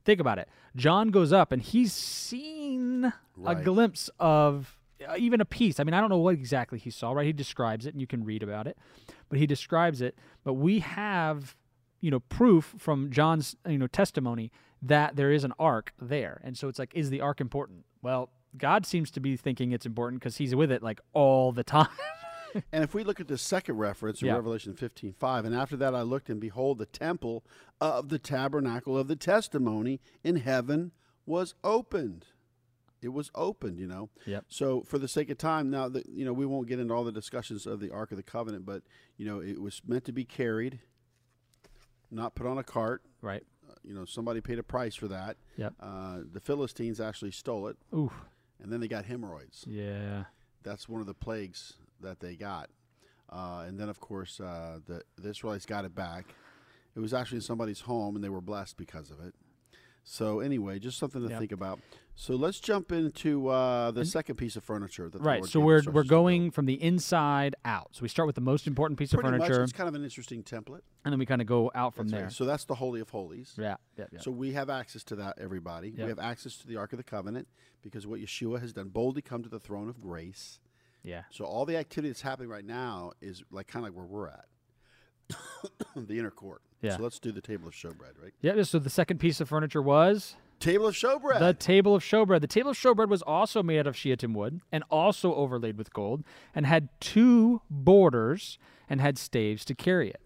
[0.04, 0.50] Think about it.
[0.76, 3.14] John goes up and he's seen
[3.46, 5.80] a glimpse of Uh, even a piece.
[5.80, 7.26] I mean, I don't know what exactly he saw, right?
[7.26, 8.78] He describes it and you can read about it,
[9.30, 10.16] but he describes it.
[10.44, 11.56] But we have,
[12.02, 16.42] you know, proof from John's, you know, testimony that there is an ark there.
[16.44, 17.86] And so it's like, is the ark important?
[18.02, 21.64] Well, God seems to be thinking it's important because he's with it like all the
[21.78, 21.88] time.
[22.74, 24.34] and if we look at the second reference in Yeah.
[24.36, 27.46] revelation 15 5 and after that i looked and behold the temple
[27.80, 30.92] of the tabernacle of the testimony in heaven
[31.26, 32.26] was opened
[33.02, 34.46] it was opened you know Yep.
[34.48, 37.04] so for the sake of time now that you know we won't get into all
[37.04, 38.84] the discussions of the ark of the covenant but
[39.18, 40.80] you know it was meant to be carried
[42.14, 43.02] not put on a cart.
[43.22, 43.44] Right.
[43.70, 45.38] Uh, you know, somebody paid a price for that.
[45.56, 45.74] Yep.
[45.80, 48.12] Uh, the Philistines actually stole it, Ooh.
[48.62, 49.64] and then they got hemorrhoids.
[49.68, 50.26] Yeah.
[50.64, 52.70] That's one of the plagues that they got.
[53.30, 56.36] Uh, and then, of course, uh, the, the Israelites got it back.
[56.96, 59.34] It was actually in somebody's home, and they were blessed because of it.
[60.04, 61.40] So, anyway, just something to Yep.
[61.40, 61.80] think about.
[62.16, 65.10] So, let's jump into uh, the second piece of furniture.
[65.10, 65.46] That Right.
[65.46, 67.90] So we're we're going from the inside out.
[67.94, 69.96] So we start with the most important piece Pretty of much, furniture, it's kind of
[69.96, 70.82] an interesting template.
[71.06, 72.24] and then we kind of go out from That's there.
[72.26, 72.34] right.
[72.34, 73.54] So that's the Holy of Holies.
[73.58, 73.78] Yeah.
[73.98, 74.06] Yeah.
[74.12, 74.20] yeah.
[74.20, 75.90] So we have access to that, everybody.
[75.90, 75.98] Yep.
[76.00, 77.48] We have access to the Ark of the Covenant
[77.82, 80.60] because what Yeshua has done, boldly come to the throne of grace.
[81.04, 81.24] yeah.
[81.32, 84.28] So all the activity that's happening right now is like kind of like where we're
[84.28, 84.46] at,
[85.96, 86.62] the inner court.
[86.82, 86.98] Yeah.
[86.98, 88.34] So let's do the table of showbread, right?
[88.41, 88.62] Yeah.
[88.63, 91.39] So the second piece of furniture was Table of showbread.
[91.39, 92.41] the table of showbread.
[92.41, 95.91] The table of showbread was also made out of shittim wood and also overlaid with
[95.91, 100.22] gold, and had two borders and had staves to carry it.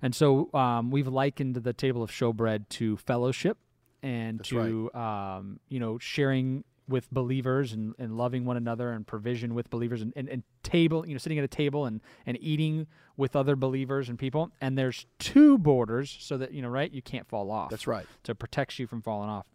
[0.00, 3.58] And so um, we've likened the table of showbread to fellowship
[4.02, 9.06] and That's to um, you know sharing with believers and, and loving one another and
[9.06, 12.36] provision with believers and, and, and table you know sitting at a table and, and
[12.40, 16.92] eating with other believers and people and there's two borders so that you know right
[16.92, 18.06] you can't fall off That's right.
[18.24, 19.46] so it protects you from falling off.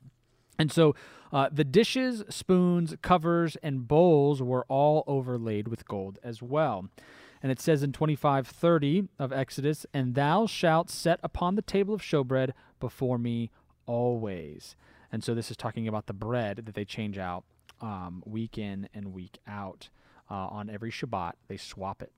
[0.57, 0.93] And so
[1.31, 6.89] uh, the dishes, spoons, covers, and bowls were all overlaid with gold as well.
[7.41, 12.01] And it says in 25:30 of Exodus, "And thou shalt set upon the table of
[12.01, 13.49] showbread before me
[13.85, 14.75] always."
[15.11, 17.43] And so this is talking about the bread that they change out
[17.81, 19.89] um, week in and week out
[20.29, 21.33] uh, on every Shabbat.
[21.47, 22.11] They swap it,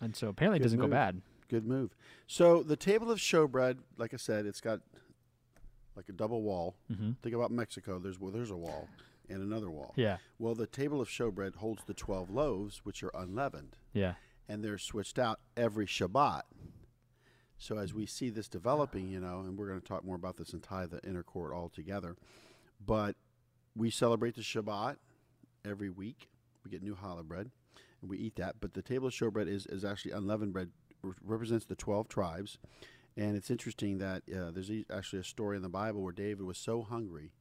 [0.00, 1.20] and so apparently it doesn't go bad.
[1.48, 1.94] Good move.
[2.26, 4.80] So the table of showbread, like I said, it's got
[5.94, 6.74] like a double wall.
[6.92, 7.98] hmm Think about Mexico.
[7.98, 8.88] There's well, there's a wall
[9.28, 9.92] and another wall.
[9.96, 13.76] Yeah, Well, the table of showbread holds the twelve loaves, which are unleavened.
[13.92, 14.14] yeah,
[14.48, 16.42] and they're switched out every Shabbat.
[17.58, 20.36] So as we see this developing, you know, and we're going to talk more about
[20.36, 22.16] this and tie the inner court all together,
[22.84, 23.16] but
[23.76, 24.96] we celebrate the Shabbat
[25.64, 26.28] every week.
[26.64, 27.50] We get new challah bread,
[28.00, 28.56] and we eat that.
[28.60, 30.70] But the table of showbread is, is actually unleavened bread,
[31.22, 32.58] represents the 12 tribes.
[33.16, 36.58] And it's interesting that uh, there's actually a story in the Bible where David was
[36.58, 37.32] so hungry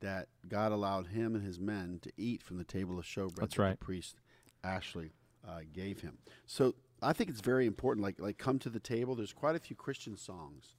[0.00, 3.56] that God allowed him and his men to eat from the table of showbread That's
[3.56, 3.78] that right.
[3.78, 4.16] the priest
[4.64, 5.12] Ashley
[5.46, 6.18] uh, gave him.
[6.46, 8.02] So I think it's very important.
[8.04, 9.14] Like like come to the table.
[9.14, 10.74] There's quite a few Christian songs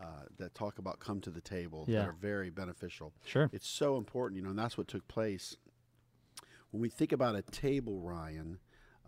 [0.00, 2.00] uh, that talk about come to the table Yeah.
[2.00, 3.12] that are very beneficial.
[3.24, 3.48] sure.
[3.52, 5.56] It's so important, you know, and that's what took place.
[6.70, 8.58] When we think about a table, Ryan,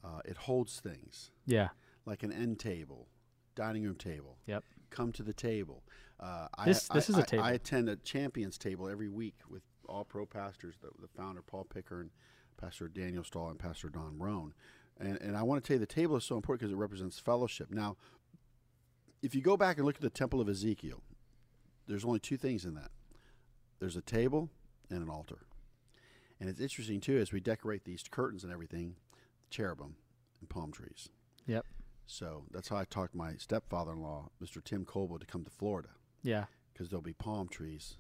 [0.05, 1.71] uh, it holds things Yeah,
[2.05, 3.09] like an end table,
[3.57, 4.39] dining room table.
[4.47, 4.63] Yep.
[4.91, 5.83] Come to the table.
[6.21, 7.45] Uh, This- I, this I- is a table.
[7.45, 11.65] I attend a champions table every week with all pro pastors, the, the founder Paul
[11.65, 12.11] Picker and
[12.57, 14.55] Pastor Daniel Stahl and Pastor Don Roan.
[14.99, 17.19] And, and I want to tell you the table is so important because it represents
[17.19, 17.71] fellowship.
[17.71, 17.97] Now,
[19.23, 21.03] if you go back and look at the temple of Ezekiel,
[21.87, 22.91] there's only two things in that.
[23.79, 24.51] There's a table
[24.91, 25.47] and an altar.
[26.41, 28.97] And it's interesting too as we decorate these curtains and everything,
[29.51, 29.97] cherubim
[30.41, 31.09] and palm trees.
[31.47, 31.65] Yep.
[32.07, 34.63] So that's how I talked my stepfather-in-law, Mr.
[34.63, 35.89] Tim Coble, to come to Florida
[36.27, 37.97] yeah, because there'll be palm trees,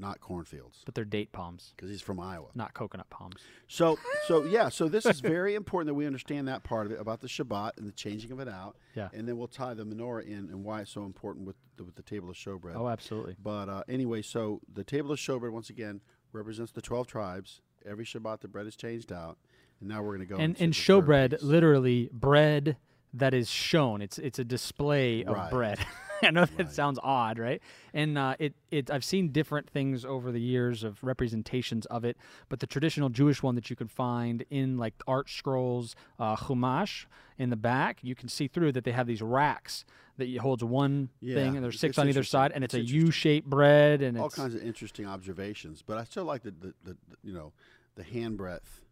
[0.00, 2.48] not cornfields, but they're date palms, because he's from Iowa.
[2.54, 3.36] not coconut palms.
[3.68, 7.00] So, so yeah, so this is very important that we understand that part of it
[7.00, 8.76] about the Shabbat and the changing of it out.
[8.94, 9.08] Yeah.
[9.12, 11.94] And then we'll tie the menorah in and why it's so important with the, with
[11.96, 12.74] the table of showbread.
[12.74, 13.36] Oh, absolutely.
[13.42, 16.00] But uh, anyway, so the table of showbread once again
[16.32, 17.60] represents the twelve tribes.
[17.86, 19.38] Every Shabbat, the bread is changed out,
[19.80, 20.36] and now we're going to go.
[20.40, 22.76] and and showbread, literally bread
[23.14, 24.02] that is shown.
[24.02, 25.50] It's it's a display of Right.
[25.50, 25.78] bread.
[26.22, 26.70] I know that Right.
[26.70, 27.60] sounds odd, right?
[27.94, 32.16] And uh, it it I've seen different things over the years of representations of it,
[32.48, 37.06] but the traditional Jewish one that you can find in like ArtScroll's, uh, chumash
[37.38, 39.84] in the back, you can see through that they have these racks
[40.18, 42.94] that holds one Yeah, thing, and there's six on either side, and it's, It's a.
[42.94, 45.82] U-shaped bread, and all kinds of interesting observations.
[45.82, 47.52] But I still like the, the, the, the you know
[47.94, 48.82] the hand breadth,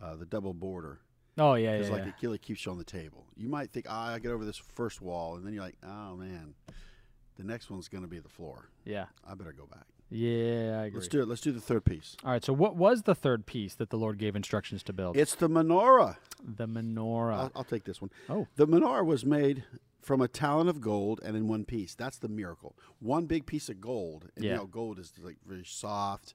[0.00, 1.00] uh, the double border.
[1.38, 2.36] Oh yeah, yeah, Because like yeah.
[2.42, 3.26] keeps you on the table.
[3.36, 6.16] You might think, ah, I get over this first wall, and then you're like, oh
[6.16, 6.54] man,
[7.36, 8.70] the next one's going to be the floor.
[8.84, 9.86] yeah, I better go back.
[10.10, 10.80] yeah.
[10.80, 10.98] I agree.
[11.00, 11.28] Let's do it.
[11.28, 12.16] Let's do the third piece.
[12.24, 12.44] All right.
[12.44, 15.16] So what was the third piece that the Lord gave instructions to build?
[15.16, 16.16] It's the menorah.
[16.42, 17.34] the menorah.
[17.36, 18.10] I'll, I'll take this one.
[18.28, 18.46] Oh.
[18.56, 19.64] The menorah was made
[20.00, 21.94] from a talent of gold and in one piece.
[21.96, 22.76] That's the miracle.
[23.00, 24.30] One big piece of gold.
[24.36, 24.52] And Yeah.
[24.52, 26.34] you know, gold is like very soft,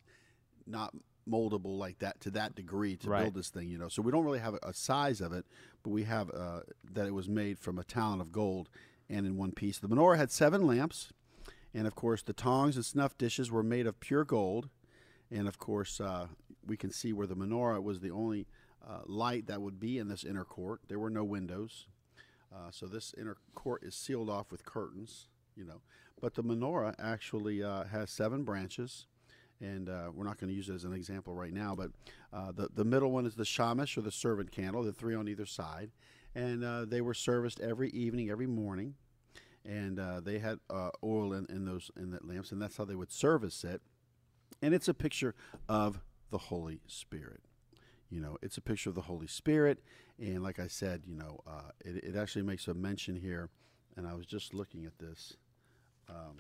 [0.68, 0.94] not
[1.32, 3.22] moldable like that to that degree to Right.
[3.24, 3.88] build this thing, you know.
[3.88, 5.46] So we don't really have a, size of it,
[5.84, 6.62] but we have uh,
[6.94, 8.70] that it was made from a talent of gold
[9.10, 9.80] and in one piece.
[9.80, 11.12] The menorah had seven lamps,
[11.74, 14.70] and of course the tongs and snuff dishes were made of pure gold.
[15.30, 16.28] And of course, uh,
[16.67, 18.48] we can see where the menorah was the only
[18.86, 20.82] uh, light that would be in this inner court.
[20.89, 21.88] There were no windows.
[22.54, 25.28] Uh, so this inner court is sealed off with curtains.
[25.56, 25.82] you know.
[26.20, 29.08] But the menorah actually uh, has seven branches,
[29.62, 31.76] and uh, we're not going to use it as an example right now.
[31.76, 31.91] But
[32.34, 34.84] uh, the the middle one is the shamash or the servant candle.
[34.84, 35.91] The three on either side,
[36.36, 38.95] and uh, they were serviced every evening, every morning,
[39.65, 42.86] and uh, they had uh, oil in, in those in the lamps, and that's how
[42.86, 43.82] they would service it.
[44.62, 45.36] And it's a picture
[45.69, 47.41] of the Holy Spirit.
[48.10, 49.80] You know, it's a picture of the Holy Spirit,
[50.19, 53.50] and like I said, you know, uh, it, it actually makes a mention here,
[53.95, 55.38] and I was just looking at this.
[56.10, 56.38] Um,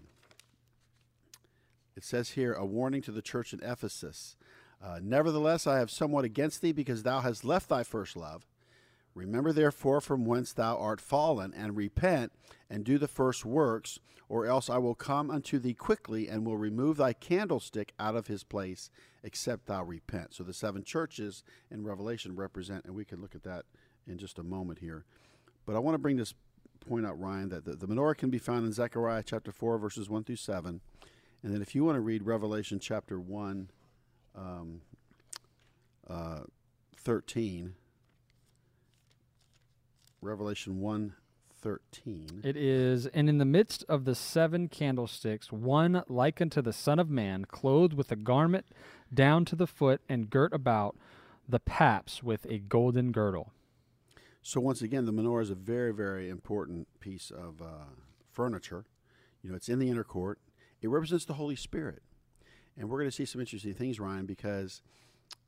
[1.95, 4.35] it says here a warning to the church in Ephesus.
[4.83, 8.45] Uh, Nevertheless, I have somewhat against thee, because thou hast left thy first love.
[9.13, 12.31] Remember therefore from whence thou art fallen, and repent,
[12.69, 13.99] and do the first works,
[14.29, 18.27] or else I will come unto thee quickly, and will remove thy candlestick out of
[18.27, 18.89] his place,
[19.23, 20.33] except thou repent.
[20.33, 23.65] So the seven churches in Revelation represent, and we can look at that
[24.07, 25.05] in just a moment here.
[25.65, 26.33] But I want to bring this
[26.79, 30.09] point out, Ryan, that the, the menorah can be found in Zechariah chapter 4, verses
[30.09, 30.81] 1 through 7.
[31.43, 33.69] And then if you want to read Revelation chapter 1,
[34.35, 34.81] um,
[36.07, 36.41] uh,
[36.97, 37.73] 13,
[40.21, 41.13] Revelation 1,
[41.61, 42.41] 13.
[42.43, 46.99] It is, and in the midst of the seven candlesticks, one like unto the Son
[46.99, 48.65] of Man, clothed with a garment
[49.13, 50.95] down to the foot, and girt about
[51.47, 53.51] the paps with a golden girdle.
[54.41, 57.85] So once again, the menorah is a very, very important piece of uh,
[58.31, 58.85] furniture.
[59.43, 60.39] You know, it's in the inner court.
[60.81, 62.01] It represents the Holy Spirit,
[62.77, 64.81] and we're going to see some interesting things, Ryan, because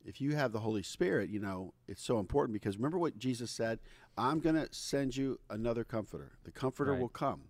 [0.05, 3.49] if you have the Holy Spirit, you know, it's so important because remember what Jesus
[3.51, 3.79] said,
[4.17, 6.33] I'm going to send you another comforter.
[6.43, 7.01] The comforter Right.
[7.01, 7.45] will come.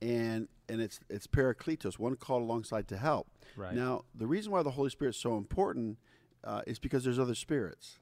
[0.00, 3.26] And and it's it's parakletos, one called alongside to help.
[3.56, 3.74] Right.
[3.74, 5.98] Now, the reason why the Holy Spirit is so important
[6.44, 7.98] uh, is because there's other spirits.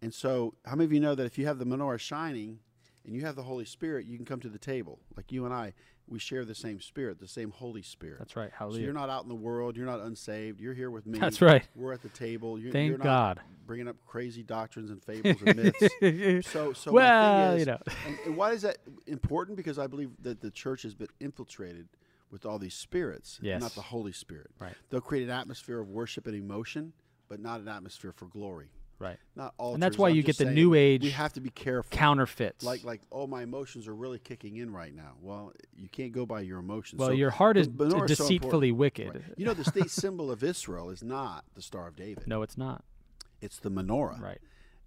[0.00, 2.60] And so, how many of you know that if you have the menorah shining
[3.04, 5.00] and you have the Holy Spirit, you can come to the table?
[5.14, 5.74] Like you and I,
[6.08, 8.18] we share the same Spirit, the same Holy Spirit.
[8.18, 8.50] That's right.
[8.58, 9.76] So you're not out in the world.
[9.76, 10.60] You're not unsaved.
[10.60, 11.18] You're here with me.
[11.18, 11.66] That's right.
[11.74, 12.58] We're at the table.
[12.58, 13.40] You're, Thank you're not God.
[13.66, 16.48] bringing up crazy doctrines and fables and myths.
[16.50, 17.78] So, so well, thing is, you know.
[18.06, 19.56] and, and why is that important?
[19.56, 21.88] Because I believe that the church has been infiltrated
[22.30, 23.60] with all these spirits, Yes.
[23.60, 24.50] not the Holy Spirit.
[24.58, 24.74] Right.
[24.90, 26.92] They'll create an atmosphere of worship and emotion,
[27.28, 28.70] but not an atmosphere for glory.
[29.02, 29.18] Right.
[29.34, 29.74] Not all.
[29.74, 31.90] And that's why you get the new We age have to be careful.
[31.90, 32.64] Counterfeits.
[32.64, 35.14] like, like, oh, my emotions are really kicking in right now.
[35.20, 37.00] Well, you can't go by your emotions.
[37.00, 39.08] well, So your heart is menorah so deceitfully wicked.
[39.08, 39.22] Right.
[39.36, 42.26] You know, the state symbol of Israel is not the Star of David.
[42.28, 42.84] No, it's not.
[43.40, 44.20] It's the menorah.
[44.20, 44.38] Right.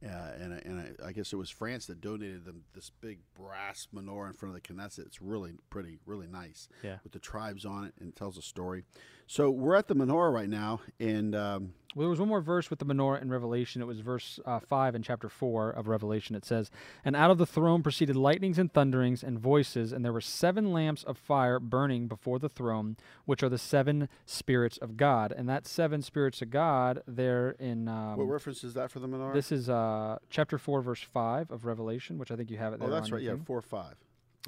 [0.06, 0.08] Uh,
[0.40, 3.88] and I- and I, I guess it was France that donated them this big brass
[3.94, 5.00] menorah in front of the Knesset.
[5.06, 6.68] It's really pretty, really nice.
[6.84, 6.98] Yeah.
[7.04, 8.84] With the tribes on it and it tells a story.
[9.28, 12.70] So we're at the menorah right now, and um, Well, there was one more verse
[12.70, 13.82] with the menorah in Revelation.
[13.82, 16.36] It was verse uh, 5 in chapter 4 of Revelation.
[16.36, 16.70] It says,
[17.04, 20.72] And out of the throne proceeded lightnings and thunderings and voices, and there were seven
[20.72, 25.32] lamps of fire burning before the throne, which are the seven spirits of God.
[25.36, 27.88] And that seven spirits of God, there in.
[27.88, 29.34] Um, what reference is that for the menorah?
[29.34, 32.80] this is uh, chapter 4, verse 5 of Revelation, which I think you have it
[32.80, 32.90] there.
[32.90, 33.24] oh, that's right.
[33.24, 33.44] Yeah, thing.
[33.44, 33.96] four five.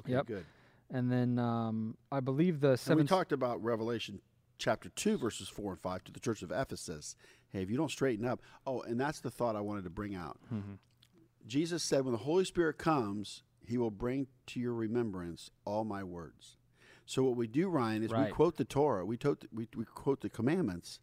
[0.02, 0.26] Okay, Yep.
[0.26, 0.44] good.
[0.90, 3.02] And then um, I believe the And seven.
[3.02, 4.20] we talked about Revelation
[4.58, 7.16] chapter 2, verses 4 and 5 to the church of Ephesus.
[7.50, 8.40] Hey, if you don't straighten up.
[8.66, 10.38] Oh, and that's the thought I wanted to bring out.
[10.52, 10.74] Mm-hmm.
[11.46, 16.04] Jesus said, when the Holy Spirit comes, he will bring to your remembrance all my
[16.04, 16.56] words.
[17.06, 19.84] So what we do, Ryan, is we quote the Torah, we, quote the, we, we
[19.86, 21.00] quote the commandments,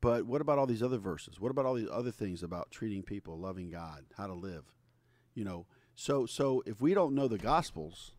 [0.00, 1.40] but what about all these other verses?
[1.40, 4.64] What about all these other things about treating people, loving God, how to live?
[5.34, 8.12] You know, so so if we don't know the Gospels,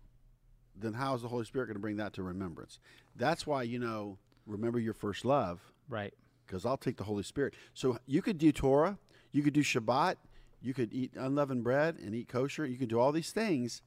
[0.76, 2.80] then how is the Holy Spirit going to bring that to remembrance?
[3.16, 4.20] That's why you know,
[4.52, 5.60] remember your first love,
[5.90, 6.14] right.
[6.46, 7.54] because I'll take the Holy Spirit.
[7.74, 8.98] So you could do Torah,
[9.32, 10.16] you could do Shabbat,
[10.62, 12.66] you could eat unleavened bread and eat kosher.
[12.66, 13.82] You could do all these things,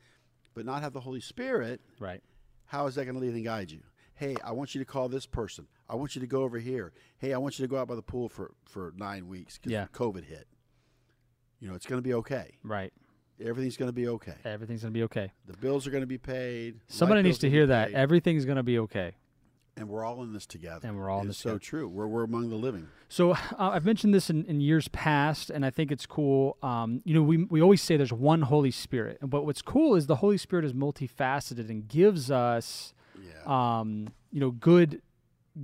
[0.54, 1.80] but not have the Holy Spirit.
[2.00, 2.20] Right.
[2.66, 3.80] How is that going to lead and guide you?
[4.14, 5.66] Hey, I want you to call this person.
[5.88, 6.92] I want you to go over here.
[7.18, 9.70] Hey, I want you to go out by the pool for, for nine weeks because
[9.72, 9.86] Yeah.
[9.92, 10.46] COVID hit.
[11.60, 12.56] You know, it's going to be okay.
[12.62, 12.92] Right.
[13.44, 14.34] Everything's going to be okay.
[14.44, 15.32] Everything's going to be okay.
[15.46, 16.80] The bills are going to be paid.
[16.88, 17.88] Somebody needs to hear that.
[17.88, 19.12] paid, Everything's going to be okay.
[19.76, 20.86] And we're all in this together.
[20.86, 21.58] And we're all in this so together.
[21.60, 21.88] true.
[21.88, 22.88] We're, we're among the living.
[23.08, 26.56] So uh, I've mentioned this in, in years past, and I think it's cool.
[26.62, 30.06] Um, you know, we, we always say there's one Holy Spirit, but what's cool is
[30.06, 33.78] the Holy Spirit is multifaceted and gives us, Yeah.
[33.80, 35.00] um, you know, good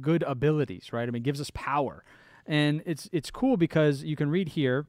[0.00, 1.08] good abilities, right?
[1.08, 2.04] I mean, gives us power,
[2.46, 4.86] and it's it's cool because you can read here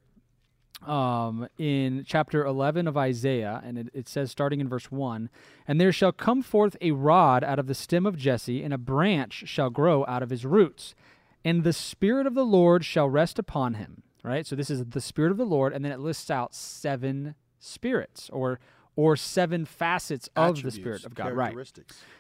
[0.86, 5.30] um, in chapter 11 of Isaiah, and it, it says, starting in verse 1
[5.68, 8.80] And there shall come forth a rod out of the stem of Jesse, and a
[8.80, 10.96] branch shall grow out of his roots.
[11.44, 14.04] And the Spirit of the Lord shall rest upon him.
[14.24, 14.46] Right?
[14.46, 18.30] So this is the Spirit of the Lord, and then it lists out seven spirits
[18.32, 18.60] or
[19.02, 21.34] or seven facets of the Spirit of God.
[21.34, 21.58] Right.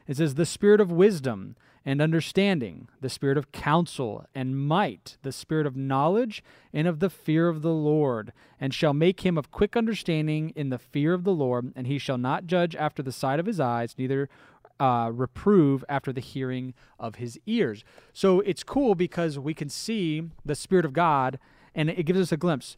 [0.07, 1.55] It says, the spirit of wisdom
[1.85, 7.09] and understanding, the spirit of counsel and might, the spirit of knowledge and of the
[7.09, 11.23] fear of the Lord, and shall make him of quick understanding in the fear of
[11.23, 14.27] the Lord, and he shall not judge after the sight of his eyes, neither
[14.79, 17.83] uh, reprove after the hearing of his ears.
[18.11, 21.37] So it's cool because we can see the spirit of God,
[21.75, 22.75] and it gives us a glimpse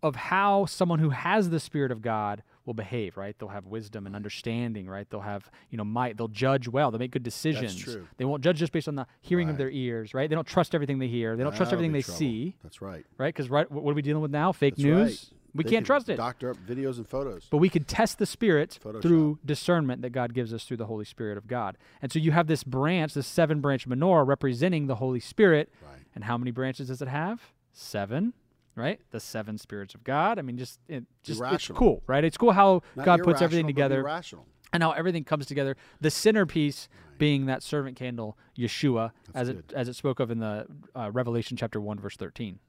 [0.00, 3.34] of how someone who has the spirit of God will behave, right?
[3.38, 5.08] They'll have wisdom and understanding, right?
[5.08, 7.76] They'll have, you know, might, they'll judge well, they'll make good decisions.
[7.76, 8.06] true.
[8.16, 10.28] They won't judge just based on the hearing of their ears, right?
[10.28, 11.36] They don't trust everything they hear.
[11.36, 12.18] They don't trust That'll everything they trouble.
[12.18, 13.04] see, That's right.
[13.18, 13.34] right?
[13.34, 14.52] Cuz right what are we dealing with now?
[14.52, 15.30] Fake That's news?
[15.32, 15.38] right.
[15.54, 16.16] We They can't can trust it.
[16.16, 17.46] Doctor up videos and photos.
[17.50, 19.00] But we can test the spirit Photoshop.
[19.00, 21.78] through discernment that God gives us through the Holy Spirit of God.
[22.02, 25.70] And so you have this branch, this seven branch menorah representing the Holy Spirit.
[25.82, 26.00] Right.
[26.14, 27.52] And how many branches does it have?
[27.72, 28.34] Seven,
[28.76, 29.00] right?
[29.10, 30.38] The seven spirits of God.
[30.38, 32.22] I mean, just it, just it's cool, right?
[32.22, 34.06] It's cool how Not God puts everything together
[34.72, 35.76] and how everything comes together.
[36.00, 40.66] The centerpiece being that servant candle, Yeshua, as it as it spoke of in the
[40.94, 42.60] uh, Revelation chapter one, verse thirteen.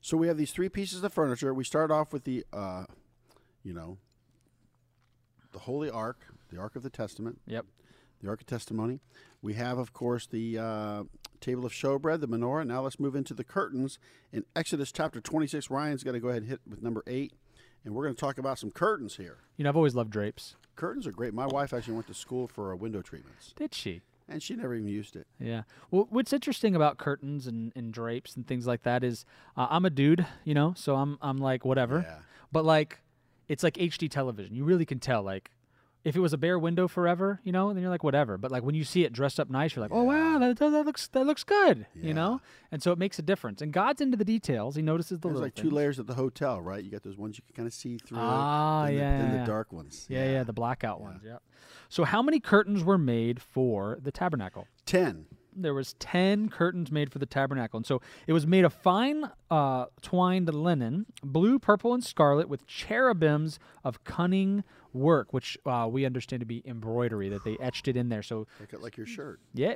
[0.00, 1.52] So we have these three pieces of furniture.
[1.52, 2.84] We start off with the, uh,
[3.62, 3.98] you know,
[5.52, 7.66] the Holy Ark, the Ark of the Testament, Yep.
[8.22, 9.00] the Ark of Testimony.
[9.42, 11.02] We have, of course, the uh,
[11.40, 12.66] table of showbread, the menorah.
[12.66, 13.98] Now let's move into the curtains.
[14.32, 17.32] In Exodus chapter 26, Ryan's got to go ahead and hit with number eight.
[17.84, 19.38] And we're going to talk about some curtains here.
[19.56, 20.54] You know, I've always loved drapes.
[20.76, 21.32] Curtains are great.
[21.32, 24.02] My wife actually went to school for uh, window treatments, Did she?
[24.28, 25.26] and she never even used it.
[25.40, 25.62] Yeah.
[25.90, 29.24] Well, what's interesting about curtains and, and drapes and things like that is
[29.56, 32.04] uh, I'm a dude, you know, so I'm I'm like whatever.
[32.06, 32.18] Yeah.
[32.52, 33.00] But like,
[33.48, 34.54] it's like HD television.
[34.54, 35.50] You really can tell like.
[36.02, 38.38] If it was a bare window forever, you know, then you're like whatever.
[38.38, 40.70] But like when you see it dressed up nice, you're like, oh wow, that, that,
[40.86, 42.40] looks that looks good, you know.
[42.72, 43.60] And so it makes a difference.
[43.60, 44.76] And God's into the details.
[44.76, 46.82] He notices the There's little like two layers at the hotel, right?
[46.82, 48.18] You got those ones you can kind of see through.
[48.18, 50.06] Ah, then yeah, The, yeah, the dark ones.
[50.08, 51.20] Yeah, yeah, the blackout ones.
[51.24, 51.36] Yeah.
[51.88, 54.66] So how many curtains were made for the tabernacle?
[54.86, 55.26] Ten.
[55.54, 59.28] there was 10 curtains made for the tabernacle and so it was made of fine
[59.50, 64.62] uh, twined linen blue purple and scarlet with cherubims of cunning
[64.92, 68.46] work which uh, we understand to be embroidery that they etched it in there so
[68.58, 69.40] Like, like your shirt.
[69.54, 69.74] yeah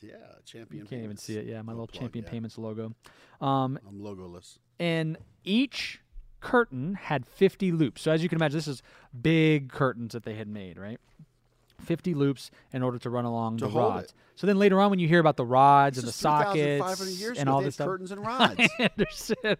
[0.00, 0.12] Yeah,
[0.44, 0.82] champion.
[0.84, 2.30] you can't even see it yeah my little plug, champion yeah.
[2.30, 2.94] payments logo
[3.40, 4.58] um, I'm logoless.
[4.78, 6.00] and each
[6.40, 8.82] curtain had 50 loops so as you can imagine this is
[9.20, 11.00] big curtains that they had made right
[11.80, 14.14] 50 loops in order to run along To the hold rods it.
[14.36, 17.48] so then later on when you hear about the rods This and the sockets and
[17.48, 18.56] all this stuff curtains and rods.
[18.80, 19.58] I understand.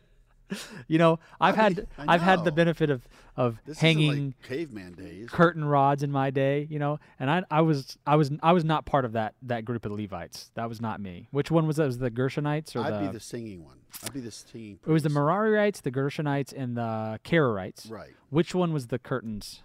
[0.86, 4.42] You know, I've I had mean, I've had the benefit of of This hanging like
[4.42, 5.28] caveman days.
[5.30, 8.64] curtain rods in my day, you know, and I I was I was I was
[8.64, 10.50] not part of that that group of Levites.
[10.54, 11.28] That was not me.
[11.30, 11.86] Which one was that?
[11.86, 12.86] Was the Gershonites or the.
[12.86, 13.78] I'd the, be the singing one.
[14.04, 14.78] I'd be the singing.
[14.86, 15.10] It was the.
[15.10, 17.90] Merarites, the Gershonites, and the Karaites.
[17.90, 18.14] Right.
[18.30, 19.62] Which one was the curtains?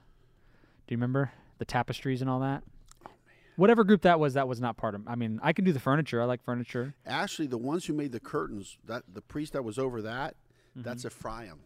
[0.88, 2.64] Do you remember the tapestries and all that?
[3.06, 3.12] Oh,
[3.56, 5.08] Whatever group that was, that was not part of.
[5.08, 6.22] I mean, I can do the furniture.
[6.22, 6.96] I like furniture.
[7.06, 10.36] Actually, the ones who made the curtains, that the priest that was over that,
[10.76, 11.60] that's a Ephraim.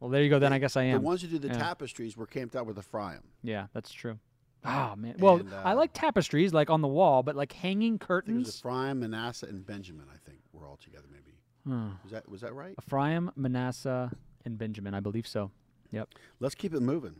[0.00, 0.38] Well, there you go.
[0.38, 1.00] Then I guess I am.
[1.02, 1.54] The ones who do the Yeah.
[1.58, 3.20] tapestries were camped out with Ephraim.
[3.42, 4.18] Yeah, that's true.
[4.64, 5.16] Oh man.
[5.18, 8.02] Well, And, I uh, like tapestries like on the wall, but like hanging I think
[8.02, 8.58] it curtains.
[8.58, 10.06] Ephraim, Manasseh, and Benjamin.
[10.12, 11.06] I think were all together.
[11.10, 11.90] Maybe Hmm.
[12.02, 12.74] was that was that right?
[12.84, 14.10] Ephraim, Manasseh,
[14.44, 14.94] and Benjamin.
[14.94, 15.50] I believe so.
[15.92, 16.08] Yep.
[16.40, 17.16] Let's keep it moving.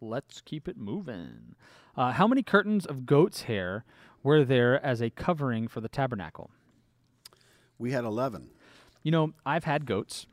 [0.00, 1.54] Let's keep it moving.
[1.96, 3.84] Uh, how many curtains of goat's hair
[4.22, 6.50] were there as a covering for the tabernacle?
[7.78, 8.50] We had eleven.
[9.02, 10.26] You know, I've had goats,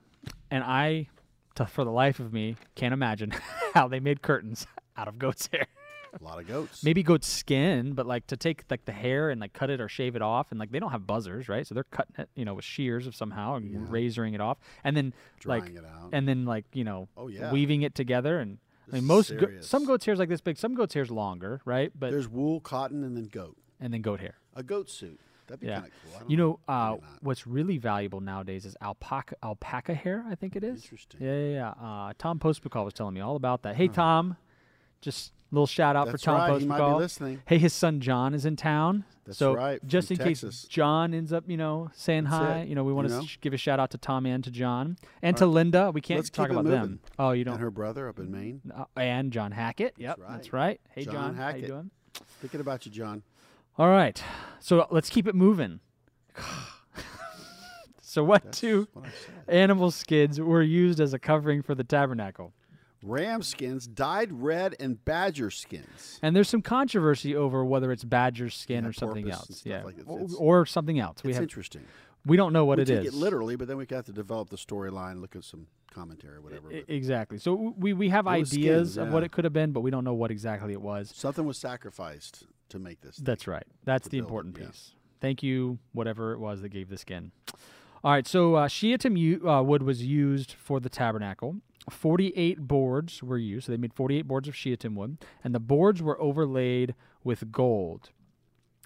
[0.49, 1.07] and I,
[1.55, 3.31] to, for the life of me, can't imagine
[3.73, 4.65] how they made curtains
[4.97, 5.67] out of goat's hair.
[6.19, 6.83] A lot of goats.
[6.83, 9.87] Maybe goat skin, but like to take like the hair and like cut it or
[9.87, 11.65] shave it off, and like they don't have buzzers, right?
[11.65, 13.79] So they're cutting it, you know, with shears of somehow and Yeah.
[13.89, 16.09] razoring it off, and then drying like it out.
[16.11, 17.49] and then like you know Oh, yeah.
[17.53, 18.57] weaving it together and
[18.91, 21.93] I mean most go- some goats hair's like this big some goats hair's longer right
[21.97, 23.55] but There's wool, cotton, and then goat.
[23.79, 25.17] and then goat hair A goat suit.
[25.51, 26.31] That'd be yeah kind of cool.
[26.31, 30.81] You know uh, what's really valuable nowadays is alpaca alpaca hair I think it is
[30.83, 31.21] Interesting.
[31.21, 31.69] yeah yeah yeah
[32.09, 34.37] uh, Tom Postbukal was telling me all about that hey Tom
[35.01, 36.49] just a little shout out That's for Tom right.
[36.51, 37.41] Postbukal He might be listening.
[37.45, 41.13] hey his son John is in town That's so right, just in from case John
[41.13, 43.27] ends up you know saying That's hi it, you know we want you to know?
[43.41, 46.29] give a shout out to Tom and to John and to Linda we can't Let's
[46.29, 46.79] talk about moving.
[46.79, 48.61] them oh you don't And her brother up in Maine.
[48.73, 49.95] Uh, and John Hackett.
[49.97, 50.29] Yep, right.
[50.31, 50.79] that's right.
[50.91, 51.91] Hey, John John, how you doing?
[52.39, 53.23] Thinking about you, John.
[53.81, 54.23] All right,
[54.59, 55.79] so let's keep it moving.
[58.03, 59.07] so, what That's two what
[59.47, 62.53] animal skins were used as a covering for the tabernacle?
[63.01, 66.19] Ram skins, dyed red, and badger skins.
[66.21, 69.63] And there's some controversy over whether it's badger skin Yeah, or something else.
[69.65, 71.23] Yeah, like or, It's- or something else.
[71.23, 71.81] We It's have interesting.
[72.23, 72.89] We don't know what it is.
[72.89, 73.15] we it take is.
[73.15, 76.71] it literally, but then we have to develop the storyline, look at some commentary, whatever.
[76.71, 77.39] I- exactly.
[77.39, 80.03] So we we have ideas skins, of what it could have been, but we don't
[80.03, 81.11] know what exactly it was.
[81.15, 83.17] something was sacrificed to make this.
[83.17, 83.25] thing.
[83.25, 83.65] That's right.
[83.85, 84.65] That's the build it, important yeah.
[84.67, 84.95] piece.
[85.19, 87.31] Thank you, whatever it was that gave the skin.
[88.03, 91.57] All right, so uh, shittim uh, wood was used for the tabernacle.
[91.89, 93.67] 48 boards were used.
[93.67, 98.09] So they made 48 boards of shittim wood, and the boards were overlaid with gold.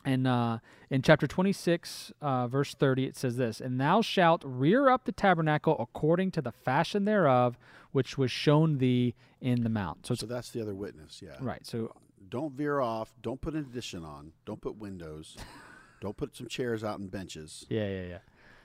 [0.05, 0.59] And uh,
[0.89, 5.11] in chapter 26, uh, verse 30, it says this And thou shalt rear up the
[5.11, 7.57] tabernacle according to the fashion thereof,
[7.91, 10.05] which was shown thee in the mount.
[10.05, 11.21] So So that's the other witness.
[11.23, 11.37] Yeah.
[11.41, 11.65] right.
[11.65, 11.91] So
[12.29, 13.13] Don't veer off.
[13.21, 14.31] Don't put an addition on.
[14.45, 15.37] Don't put windows.
[16.01, 17.65] don't put some chairs out and benches.
[17.69, 18.17] yeah, yeah, yeah.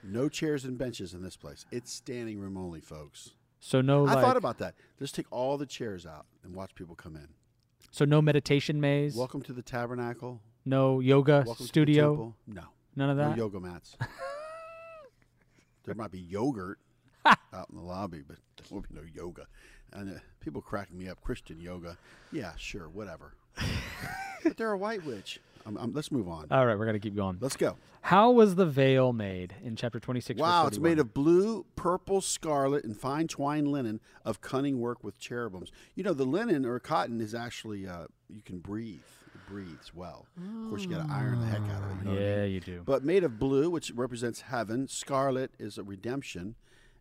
[0.02, 1.66] No chairs and benches in this place.
[1.70, 3.32] It's standing room only, folks.
[3.60, 4.74] So no, I like, thought about that.
[4.98, 7.28] Just take all the chairs out and watch people come in.
[7.90, 9.14] so no meditation maze.
[9.14, 10.40] Welcome to the tabernacle.
[10.64, 12.34] No yoga Welcome studio.
[12.46, 12.62] No.
[12.96, 13.30] None of that.
[13.30, 13.96] No yoga mats.
[15.84, 16.78] there might be yogurt
[17.26, 19.46] out in the lobby, but there won't be no yoga.
[19.92, 21.20] And uh, people cracking me up.
[21.20, 21.98] Christian yoga.
[22.32, 23.34] Yeah, sure, whatever.
[24.44, 25.40] But they're a white witch.
[25.66, 26.46] Um, um, let's move on.
[26.50, 27.36] All right, we're gonna keep going.
[27.40, 27.76] Let's go.
[28.02, 30.40] How was the veil made in chapter twenty-six?
[30.40, 35.18] Wow, it's made of blue, purple, scarlet, and fine twined linen of cunning work with
[35.18, 35.70] cherubims.
[35.94, 39.00] You know, the linen or cotton is actually, uh, you can breathe.
[39.34, 40.26] It breathes well.
[40.38, 41.98] Of course, you got to iron the heck out of it.
[41.98, 42.22] You know what I mean?
[42.22, 42.82] Yeah, you do.
[42.86, 44.88] But made of blue, which represents heaven.
[44.88, 46.54] Scarlet is a redemption,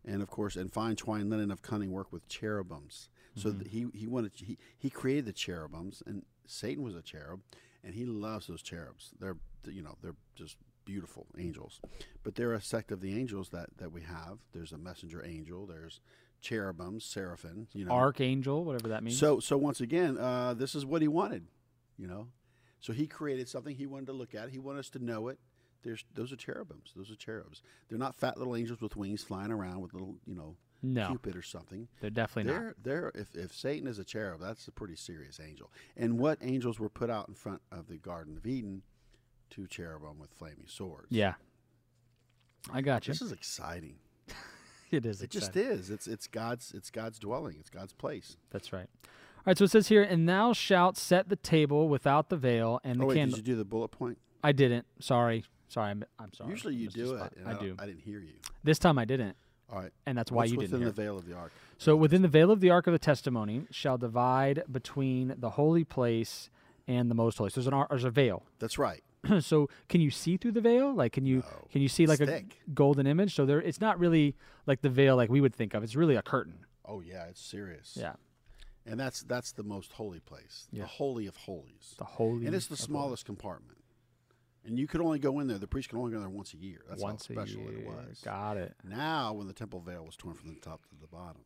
[0.04, 3.08] and of course, and fine twined linen of cunning work with cherubims.
[3.36, 7.40] So th- he he wanted he he created the cherubims, and Satan was a cherub,
[7.84, 9.10] and he loves those cherubs.
[9.18, 11.80] They're you know they're just beautiful angels,
[12.24, 14.38] but they're a sect of the angels that that we have.
[14.52, 15.66] There's a messenger angel.
[15.66, 16.00] There's
[16.40, 17.68] cherubims, seraphim.
[17.72, 19.18] You know, Archangel, whatever that means.
[19.18, 21.46] so so once again, uh, this is what he wanted,
[21.96, 22.28] you know.
[22.80, 24.48] So he created something he wanted to look at.
[24.50, 25.38] He wanted us to know it.
[25.82, 26.92] There's those are cherubims.
[26.96, 27.62] Those are cherubs.
[27.88, 31.36] They're not fat little angels with wings flying around with little, you know, no, Cupid
[31.36, 31.88] or something.
[32.00, 32.60] they're definitely not.
[32.60, 35.70] They're they're if, if Satan is a cherub, that's a pretty serious angel.
[35.96, 38.82] And what angels were put out in front of the Garden of Eden?
[39.50, 41.08] Two cherubim with flaming swords.
[41.10, 41.34] Yeah,
[42.72, 43.12] I got you.
[43.14, 43.96] This is exciting.
[44.90, 45.22] it is.
[45.22, 45.90] It just is.
[45.90, 47.56] It's it's God's it's God's dwelling.
[47.58, 48.36] It's God's place.
[48.50, 48.86] That's right.
[49.04, 52.78] All right, so it says here, and thou shalt set the table without the veil
[52.84, 53.36] and the Oh wait, candle.
[53.38, 54.18] did you do the bullet point?
[54.44, 54.86] I didn't.
[55.00, 55.90] Sorry, sorry.
[55.90, 56.50] I'm, I'm sorry.
[56.50, 57.32] Usually you do spot.
[57.32, 57.38] it.
[57.38, 57.76] and I don't- do.
[57.78, 58.34] I didn't hear you.
[58.62, 59.36] This time I didn't,
[59.72, 59.92] All right.
[60.06, 60.72] and that's why What's you didn't.
[60.72, 60.90] the Hear.
[60.92, 61.52] veil of the ark?
[61.78, 65.84] So within the veil of the ark of the testimony shall divide between the holy
[65.84, 66.50] place
[66.88, 67.50] and the most holy.
[67.50, 68.42] So there's an ar- there's a veil.
[68.58, 69.02] That's right.
[69.40, 70.92] so can you see through the veil?
[70.94, 71.68] Like can you No.
[71.70, 72.60] can you see like It's a thick.
[72.74, 73.34] golden image?
[73.34, 74.34] So there it's not really
[74.66, 75.82] like the veil like we would think of.
[75.82, 76.64] It's really a curtain.
[76.84, 77.96] Oh yeah, it's serious.
[78.00, 78.14] Yeah.
[78.86, 80.82] And that's that's the most holy place, Yeah.
[80.82, 83.76] the holy of holies, The holy and it's the smallest compartment.
[84.64, 85.58] And you could only go in there.
[85.58, 86.80] The priest could only go in there once a year.
[86.88, 87.78] That's once how a special year.
[87.80, 88.20] it was.
[88.22, 88.74] Got it.
[88.84, 91.42] Now, when the temple veil was torn from the top to the bottom,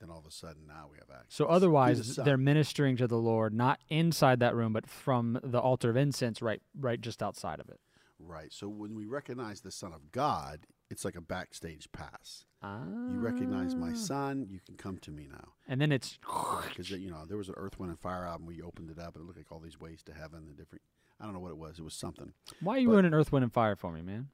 [0.00, 1.26] then all of a sudden now we have access.
[1.34, 5.38] So through the otherwise they're ministering to the Lord not inside that room but from
[5.44, 7.78] the altar of incense right right just outside of it.
[8.18, 8.52] right.
[8.52, 12.44] So when we recognize the Son of God, it's like a backstage pass.
[12.62, 12.84] Ah.
[13.10, 15.48] You recognize my Son, you can come to me now.
[15.66, 16.18] And then it's
[16.68, 18.46] because you know there was an Earth, Wind, and Fire album.
[18.46, 20.82] We opened it up, and it looked like all these ways to heaven and different.
[21.18, 21.78] I don't know what it was.
[21.78, 22.32] It was something.
[22.60, 24.28] Why are you But- ruining Earth, Wind, and Fire for me, man?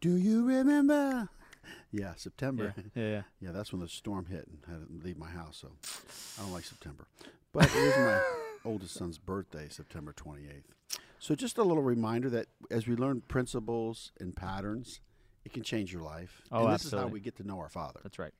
[0.00, 1.28] Do you remember?
[1.90, 2.74] Yeah, September.
[2.76, 3.22] Yeah, yeah, yeah.
[3.40, 5.58] Yeah, that's when the storm hit and had to leave my house.
[5.62, 5.68] So
[6.38, 7.06] I don't like September.
[7.52, 8.20] But it is my
[8.64, 10.64] oldest son's birthday, September 28th.
[11.18, 15.00] So just a little reminder that as we learn principles and patterns,
[15.46, 16.42] it can change your life.
[16.50, 18.00] Oh, and this is how we get to know our Father.
[18.02, 18.32] That's right.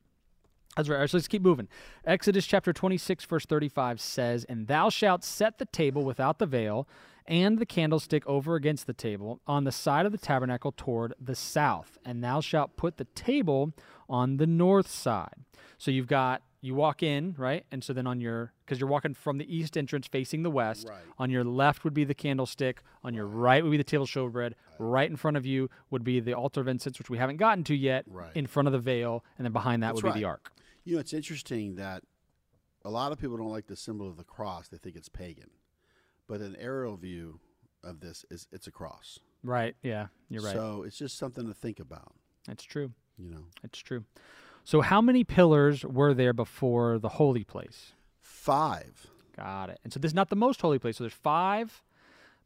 [0.76, 1.08] That's right.
[1.08, 1.68] So let's keep moving.
[2.04, 6.88] Exodus chapter 26, verse 35 says, And thou shalt set the table without the veil,
[7.24, 11.36] and the candlestick over against the table, on the side of the tabernacle toward the
[11.36, 11.96] south.
[12.04, 13.72] And thou shalt put the table
[14.08, 15.44] on the north side.
[15.78, 17.64] So you've got, you walk in, right?
[17.70, 20.88] And so then on your, because you're walking from the east entrance facing the west,
[20.88, 21.02] Right.
[21.18, 24.10] on your left would be the candlestick, on your right would be the table of
[24.10, 27.36] showbread, right in front of you would be the altar of incense, which we haven't
[27.38, 28.34] gotten to yet, Right.
[28.34, 30.52] in front of the veil, and then behind that That's would be the ark.
[30.84, 32.02] You know, it's interesting that
[32.84, 34.68] a lot of people don't like the symbol of the cross.
[34.68, 35.50] They think it's pagan.
[36.28, 37.40] But an aerial view
[37.84, 39.18] of this is it's a cross.
[39.42, 39.76] Right.
[39.82, 40.54] Yeah, you're right.
[40.54, 42.14] So it's just something to think about,
[42.48, 42.92] It's true.
[43.16, 43.44] you know.
[43.62, 44.04] It's true.
[44.66, 47.92] So how many pillars were there before the holy place?
[48.20, 49.06] Five.
[49.36, 49.78] Got it.
[49.84, 50.96] And so this is not the most holy place.
[50.96, 51.84] So there's five,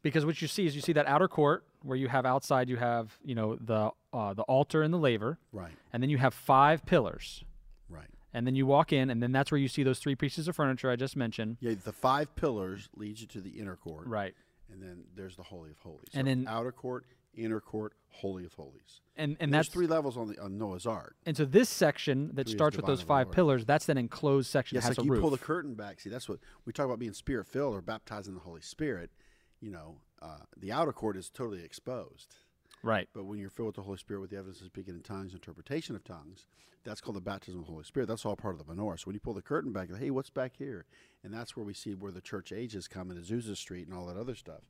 [0.03, 2.77] because what you see is you see that outer court where you have outside you
[2.77, 5.71] have you know the uh, the altar and the laver, Right.
[5.91, 7.43] and then you have five pillars,
[7.89, 8.09] Right.
[8.35, 10.55] and then you walk in, and then that's where you see those three pieces of
[10.55, 11.57] furniture I just mentioned.
[11.59, 14.05] Yeah, the five pillars lead you to the inner court.
[14.05, 14.35] Right.
[14.71, 16.09] And then there's the Holy of Holies.
[16.13, 17.05] And So then- outer court,
[17.35, 19.01] inner court, holy of holies.
[19.15, 21.15] And and There's that's three levels on the on Noah's Ark.
[21.25, 24.75] and so this section that Three starts with those five pillars, that's an enclosed section
[24.75, 25.21] Yes, that has like a you roof.
[25.21, 25.99] pull the curtain back.
[25.99, 29.11] See, that's what we talk about being spirit filled or baptized in the Holy Spirit.
[29.59, 32.35] You know, uh, the outer court is totally exposed.
[32.83, 33.07] right.
[33.13, 35.33] But when you're filled with the Holy Spirit with the evidence of speaking in tongues,
[35.33, 36.45] interpretation of tongues,
[36.83, 38.07] that's called the baptism of the Holy Spirit.
[38.07, 38.97] That's all part of the menorah.
[38.99, 40.85] So when you pull the curtain back, hey, what's back here?
[41.23, 44.07] And that's where we see where the church ages come in Azusa Street and all
[44.07, 44.61] that other stuff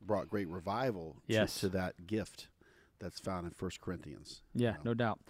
[0.00, 1.60] brought great revival to, Yes.
[1.60, 2.48] to that gift
[2.98, 4.42] that's found in First Corinthians.
[4.54, 4.78] Yeah, know.
[4.84, 5.20] no doubt.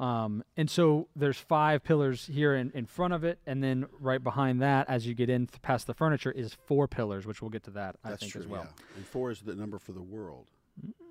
[0.00, 4.22] Um, and so there's five pillars here in, in front of it, and then right
[4.22, 7.50] behind that, as you get in th- past the furniture, is four pillars, which we'll
[7.50, 8.62] get to that I think true, as well.
[8.64, 8.84] yeah.
[8.96, 10.46] And four is the number for the world.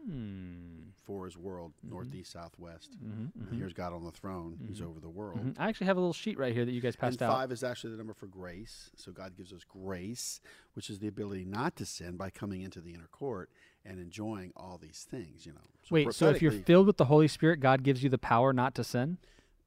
[0.06, 0.81] Hmm.
[1.06, 2.96] Four his world, northeast, southwest.
[3.04, 4.60] Mhm, And here's God on the throne.
[4.68, 5.40] He's over the world.
[5.44, 5.56] mhm.
[5.58, 7.34] I actually have a little sheet right here that you guys And passed out.
[7.34, 8.92] five is actually the number for grace.
[8.96, 10.40] So God gives us grace,
[10.74, 13.50] which is the ability not to sin by coming into the inner court
[13.84, 15.46] and enjoying all these things.
[15.46, 15.62] You know.
[15.90, 18.76] Wait, so if you're filled with the Holy Spirit, God gives you the power not
[18.76, 19.18] to sin?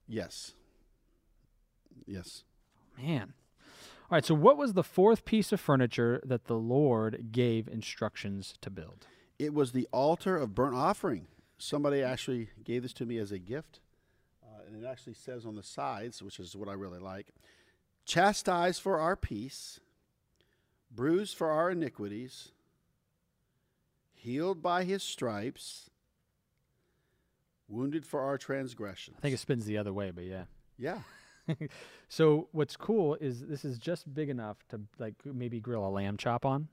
[0.07, 0.53] yes,
[2.05, 2.43] yes.
[2.97, 3.33] Man.
[4.09, 8.53] All right, so what was the fourth piece of furniture that the Lord gave instructions
[8.61, 9.07] to build?
[9.37, 11.27] It was the altar of burnt offering.
[11.57, 13.79] Somebody actually gave this to me as a gift,
[14.43, 17.33] uh, and it actually says on the sides, which is what I really like:
[18.05, 19.79] "Chastised for our peace,
[20.91, 22.51] bruised for our iniquities,
[24.13, 25.89] healed by His stripes,
[27.67, 30.43] wounded for our transgressions." I think it spins the other way, but yeah.
[30.77, 30.99] yeah,
[32.09, 36.17] So what's cool is this is just big enough to like maybe grill a lamb
[36.17, 36.67] chop on.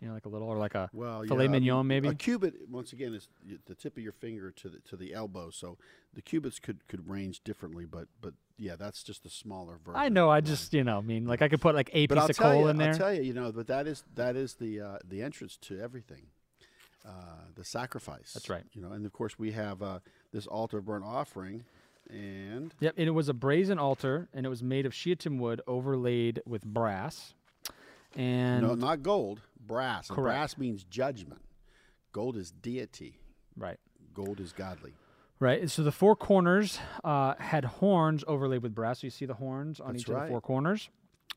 [0.00, 2.08] You know, like a little or like a well, Filet yeah, I mean, mignon, maybe?
[2.08, 2.54] a cubit.
[2.70, 3.28] Once again, is
[3.66, 5.50] the tip of your finger to the to the elbow.
[5.50, 5.78] So
[6.14, 10.00] the cubits could could range differently, but but yeah, that's just the smaller version.
[10.00, 12.14] I know, I just you know, I mean like I could put like a But
[12.16, 12.92] piece I'll of coal you, in there.
[12.92, 15.80] I'll tell you, you know, but that is that is the uh, the entrance to
[15.80, 16.26] everything,
[17.04, 17.10] uh,
[17.54, 18.32] the sacrifice.
[18.34, 18.64] That's right.
[18.72, 19.98] You know, and of course we have uh,
[20.32, 21.64] this altar of burnt offering,
[22.08, 25.60] and Yep, and it was a brazen altar, and it was made of shittim wood
[25.66, 27.34] overlaid with brass.
[28.16, 30.08] And no, not gold, brass.
[30.08, 30.22] Correct.
[30.22, 31.42] brass means judgment.
[32.12, 33.20] Gold is deity.
[33.56, 33.78] right,
[34.14, 34.94] Gold is godly.
[35.38, 35.60] right.
[35.60, 39.00] And so the four corners uh, had horns overlaid with brass.
[39.00, 40.88] So you see the horns on That's each of the four corners.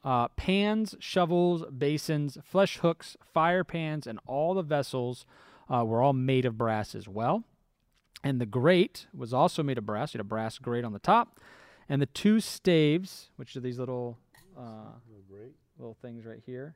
[0.02, 5.26] Uh, pans, shovels, basins, flesh hooks, fire pans, and all the vessels
[5.70, 7.44] uh, were all made of brass as well.
[8.24, 10.14] And the grate was also made of brass.
[10.14, 11.40] You had a brass grate on the top,
[11.90, 14.18] and the two staves, which are these little
[14.58, 14.94] uh,
[15.30, 15.54] Great.
[15.80, 16.76] Little things right here.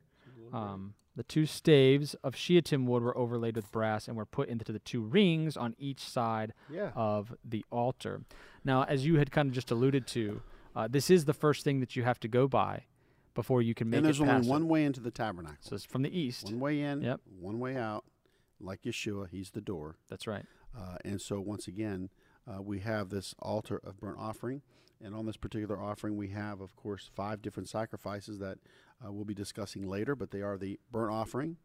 [0.52, 4.72] Um, the two staves of shittim wood were overlaid with brass and were put into
[4.72, 6.90] the two rings on each side Yeah.
[6.96, 8.22] of the altar.
[8.64, 10.42] Now, as you had kind of just alluded to,
[10.74, 12.84] uh, this is the first thing that you have to go by
[13.34, 14.50] before you can make and there's only it.
[14.50, 15.58] one way into the tabernacle.
[15.60, 16.44] So it's from the east.
[16.46, 17.20] One way in, Yep.
[17.38, 18.04] one way out.
[18.60, 19.96] Like Yeshua, he's the door.
[20.08, 20.46] That's right.
[20.76, 22.08] Uh, and so, once again,
[22.46, 24.62] uh, we have this altar of burnt offering.
[25.04, 28.58] And on this particular offering, we have, of course, five different sacrifices that
[29.04, 31.58] uh, we'll be discussing later, but they are the burnt offering,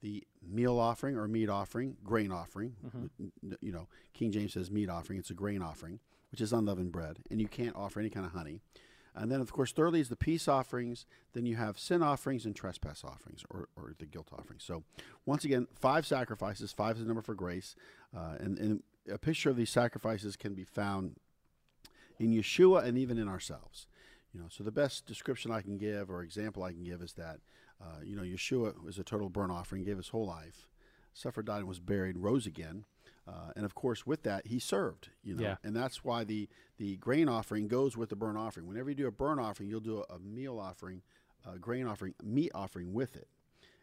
[0.00, 2.74] the meal offering or meat offering, grain offering.
[3.20, 6.00] N- You know, King James says meat offering, it's a grain offering,
[6.30, 7.18] which is unleavened bread.
[7.30, 8.60] And you can't offer any kind of honey.
[9.14, 11.06] And then, of course, thirdly is the peace offerings.
[11.34, 14.64] Then you have sin offerings and trespass offerings, or, or the guilt offerings.
[14.64, 14.82] So,
[15.24, 16.72] once again, five sacrifices.
[16.72, 17.76] Five is the number for grace.
[18.16, 21.16] Uh, and, and a picture of these sacrifices can be found
[22.18, 23.86] in Yeshua and even in ourselves.
[24.32, 27.12] You know, so the best description I can give or example I can give is
[27.14, 27.38] that,
[27.80, 30.68] uh, you know, Yeshua was a total burnt offering, gave his whole life,
[31.12, 32.84] suffered, died, and was buried, rose again.
[33.26, 35.08] Uh, and of course, with that, he served.
[35.22, 35.56] You know, Yeah.
[35.62, 38.66] and that's why the the grain offering goes with the burnt offering.
[38.66, 41.02] Whenever you do a burnt offering, you'll do a, a meal offering,
[41.46, 43.28] a grain offering, meat offering with it,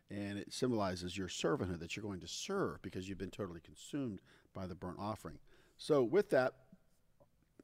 [0.09, 4.19] and it symbolizes your servanthood that you're going to serve because you've been totally consumed
[4.53, 5.39] by the burnt offering.
[5.77, 6.53] So with that,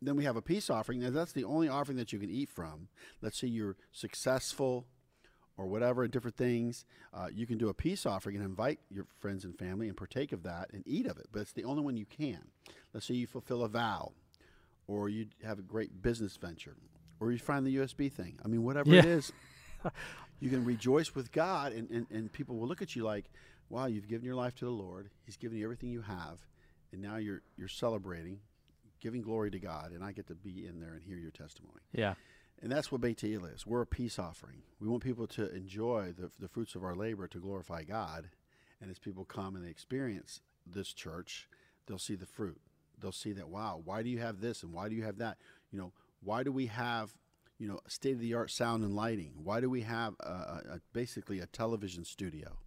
[0.01, 0.99] then we have a peace offering.
[0.99, 2.87] Now that's the only offering that you can eat from.
[3.21, 4.85] Let's say you're successful
[5.57, 6.85] or whatever in different things.
[7.13, 10.31] Uh, you can do a peace offering and invite your friends and family and partake
[10.31, 11.27] of that and eat of it.
[11.31, 12.39] But it's the only one you can.
[12.93, 14.11] Let's say you fulfill a vow,
[14.87, 16.75] or you have a great business venture,
[17.19, 18.37] or you find the USB thing.
[18.45, 19.11] I mean, whatever it Yeah.
[19.11, 19.31] is,
[20.39, 23.25] you can rejoice with God, and, and, and people will look at you like,
[23.69, 25.09] wow, you've given your life to the Lord.
[25.25, 26.39] He's given you everything you have,
[26.91, 28.39] and now you're you're celebrating,
[28.99, 31.81] giving glory to God, and I get to be in there and hear your testimony.
[31.91, 32.15] Yeah.
[32.61, 33.67] And that's what Beit is.
[33.67, 34.63] We're a peace offering.
[34.79, 38.29] We want people to enjoy the, the fruits of our labor to glorify God.
[38.81, 41.47] And as people come and they experience this church,
[41.85, 42.59] they'll see the fruit.
[42.99, 45.37] They'll see that, wow, why do you have this and why do you have that?
[45.71, 47.13] You know, why do we have,
[47.59, 49.33] you know, state of the art sound and lighting?
[49.43, 52.57] Why do we have a, a, basically a television studio?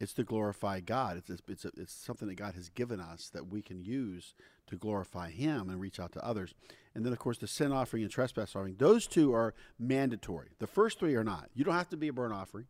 [0.00, 1.16] It's to glorify God.
[1.16, 4.34] It's it's it's, a, it's something that God has given us that we can use
[4.68, 6.54] to glorify Him and reach out to others.
[6.94, 8.76] And then, of course, the sin offering and trespass offering.
[8.78, 10.50] Those two are mandatory.
[10.58, 11.48] The first three are not.
[11.54, 12.66] You don't have to be a burnt offering.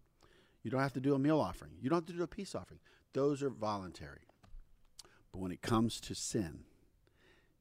[0.62, 1.72] You don't have to do a meal offering.
[1.80, 2.80] You don't have to do a peace offering.
[3.12, 4.22] Those are voluntary.
[5.32, 6.60] But when it comes to sin,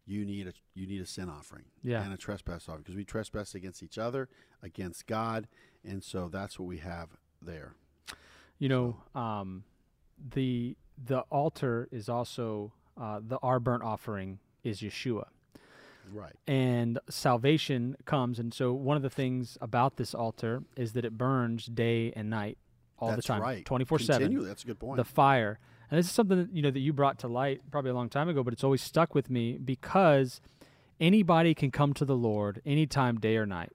[0.05, 2.03] you need a you need a sin offering Yeah.
[2.03, 4.29] and a trespass offering because we trespass against each other,
[4.63, 5.47] against God,
[5.83, 7.09] and so that's what we have
[7.41, 7.75] there.
[8.59, 9.63] You know, um,
[10.33, 15.25] the the altar is also uh, the our burnt offering is Yeshua,
[16.11, 16.33] Right.
[16.47, 18.39] and salvation comes.
[18.39, 22.29] And so one of the things about this altar is that it burns day and
[22.31, 22.57] night,
[22.97, 23.63] all That's the time, right.
[23.65, 24.43] twenty four seven.
[24.45, 24.97] That's a good point.
[24.97, 25.59] The fire,
[25.91, 28.09] and this is something that, you know that you brought to light probably a long
[28.09, 30.41] time ago, but it's always stuck with me because
[30.99, 33.73] anybody can come to the Lord anytime, day or night,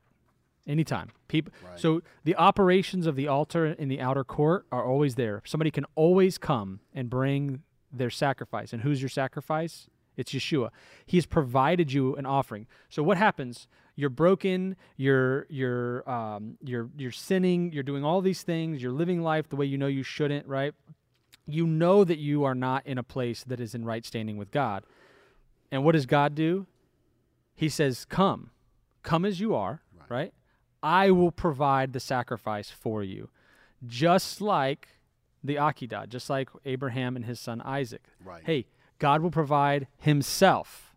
[0.66, 1.10] anytime.
[1.28, 1.52] People.
[1.64, 1.78] Right.
[1.78, 5.42] So the operations of the altar in the outer court are always there.
[5.44, 8.72] Somebody can always come and bring their sacrifice.
[8.72, 9.88] And who's your sacrifice?
[10.16, 10.70] It's Yeshua.
[11.06, 12.66] He has provided you an offering.
[12.90, 13.66] So what happens?
[13.96, 14.76] You're broken.
[14.96, 17.72] You're you're um, you're you're sinning.
[17.72, 18.82] You're doing all these things.
[18.82, 20.46] You're living life the way you know you shouldn't.
[20.46, 20.74] Right?
[21.46, 24.50] You know that you are not in a place that is in right standing with
[24.50, 24.84] God.
[25.70, 26.66] And what does God do?
[27.54, 28.50] He says, "Come,
[29.02, 30.32] come as you are." Right.
[30.82, 33.30] I will provide the sacrifice for you,
[33.86, 34.88] just like
[35.44, 38.02] the Akedah, just like Abraham and his son Isaac.
[38.24, 38.42] Right.
[38.44, 38.66] Hey,
[39.02, 40.94] God will provide Himself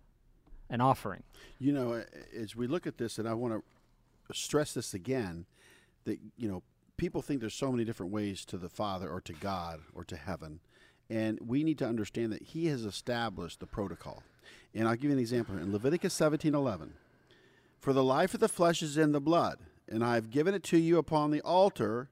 [0.70, 1.24] an offering.
[1.58, 2.04] You know,
[2.38, 5.48] as we look at this, and I want to stress this again,
[6.04, 6.62] that you know,
[6.98, 10.16] people think there's so many different ways to the Father or to God or to
[10.16, 10.60] heaven,
[11.10, 14.22] and we need to understand that He has established the protocol.
[14.76, 16.92] And I'll give you an example in Leviticus 17:11.
[17.80, 19.58] For the life of the flesh is in the blood,
[19.88, 22.10] and I have given it to you upon the altar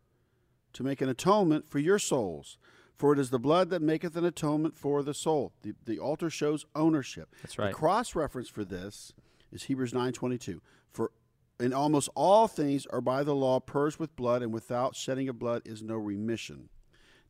[0.73, 2.57] to make an atonement for your souls.
[2.95, 5.51] For it is the blood that maketh an atonement for the soul.
[5.63, 7.35] The, the altar shows ownership.
[7.41, 7.69] That's right.
[7.69, 9.13] The cross reference for this
[9.51, 10.61] is Hebrews 9:22.
[10.91, 11.11] For
[11.59, 15.39] in almost all things are by the law purged with blood, and without shedding of
[15.39, 16.69] blood is no remission.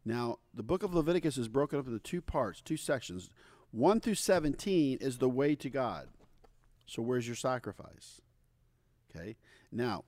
[0.06, 3.30] Now, the book of Leviticus is broken up into two parts, two sections.
[3.72, 6.10] 1 through 17 is the way to God.
[6.86, 8.22] So where's your sacrifice?
[9.10, 9.38] Okay.
[9.72, 10.04] Now,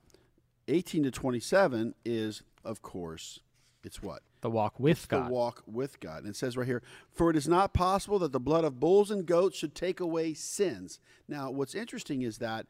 [0.68, 3.40] 18 to 27 is, of course,
[3.84, 4.22] it's what?
[4.40, 5.28] The walk with It's God.
[5.28, 6.20] The walk with God.
[6.20, 9.10] And it says right here, for it is not possible that the blood of bulls
[9.10, 10.98] and goats should take away sins.
[11.28, 12.66] Now, what's interesting is that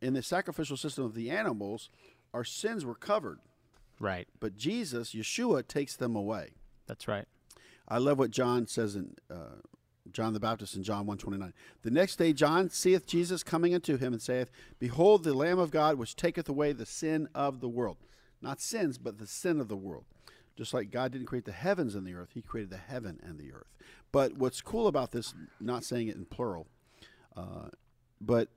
[0.00, 1.90] in the sacrificial system of the animals,
[2.32, 3.40] our sins were covered,
[3.98, 4.28] right.
[4.38, 6.50] but Jesus, Yeshua, takes them away.
[6.86, 7.26] That's right.
[7.88, 9.58] I love what John says in uh,
[10.12, 11.52] John the Baptist in John 129.
[11.82, 15.70] The next day John seeth Jesus coming unto him and saith, Behold the Lamb of
[15.70, 17.96] God which taketh away the sin of the world.
[18.42, 20.04] Not sins, but the sin of the world.
[20.56, 23.38] Just like God didn't create the heavens and the earth, he created the heaven and
[23.38, 23.68] the earth.
[24.12, 26.66] But what's cool about this, not saying it in plural,
[27.36, 27.68] uh,
[28.20, 28.48] but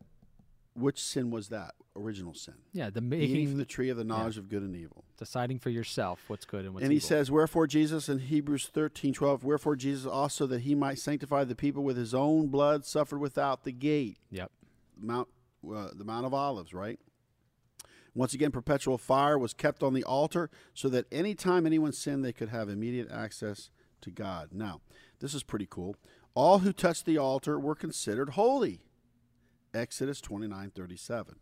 [0.75, 1.75] which sin was that?
[1.95, 2.55] Original sin.
[2.71, 2.89] Yeah.
[2.89, 5.03] The Eating from the tree of the knowledge of good and evil.
[5.17, 7.07] deciding for yourself what's good and what's and he evil.
[7.07, 11.55] says, Wherefore Jesus in Hebrews thirteen twelve, wherefore Jesus also that he might sanctify the
[11.55, 14.17] people with his own blood suffered without the gate.
[14.31, 14.51] Yep.
[14.99, 15.27] Mount
[15.71, 16.99] uh, the Mount of Olives, right?
[18.15, 22.23] Once again, perpetual fire was kept on the altar so that any time anyone sinned,
[22.23, 23.69] they could have immediate access
[24.01, 24.49] to God.
[24.51, 24.81] Now,
[25.19, 25.95] this is pretty cool.
[26.35, 28.81] All who touched the altar were considered holy.
[29.73, 31.35] Exodus twenty nine thirty seven.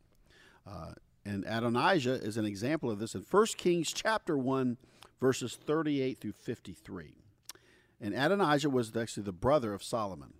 [0.68, 0.94] Uh,
[1.26, 4.78] and Adonijah is an example of this in 1 Kings chapter 1,
[5.20, 7.14] verses 38 through 53.
[8.00, 10.34] And Adonijah was actually the brother of Solomon.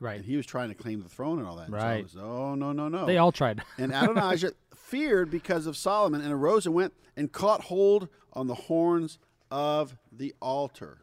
[0.00, 0.16] Right.
[0.16, 1.68] And he was trying to claim the throne and all that.
[1.68, 2.06] And Right.
[2.18, 3.06] Oh, no, no, no.
[3.06, 3.62] They all tried.
[3.78, 8.54] and Adonijah feared because of Solomon and arose and went and caught hold on the
[8.54, 9.18] horns
[9.50, 10.98] of the altar.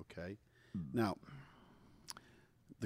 [0.00, 0.38] Okay.
[0.92, 1.16] Now,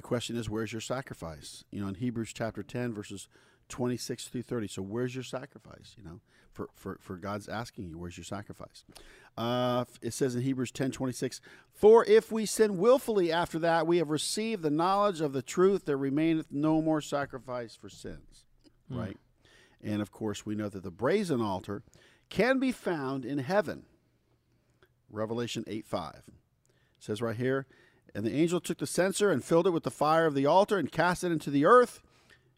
[0.01, 1.63] the question is, where's your sacrifice?
[1.71, 3.29] You know, in Hebrews chapter 10, verses
[3.69, 4.69] 26 through 30.
[4.69, 5.95] So, where's your sacrifice?
[5.99, 6.21] You know,
[6.51, 8.83] for, for, for God's asking you, where's your sacrifice?
[9.37, 11.43] Uh, it says in Hebrews 10 26,
[11.75, 15.85] For if we sin willfully after that, we have received the knowledge of the truth,
[15.85, 18.47] there remaineth no more sacrifice for sins.
[18.89, 19.19] Right?
[19.85, 21.83] And of course, we know that the brazen altar
[22.31, 23.85] can be found in heaven.
[25.11, 26.15] Revelation 8 5.
[26.17, 26.25] It
[27.01, 27.67] says right here,
[28.15, 30.79] And the angel took the censer and filled it with the fire of the altar
[30.79, 32.01] and cast it into the earth.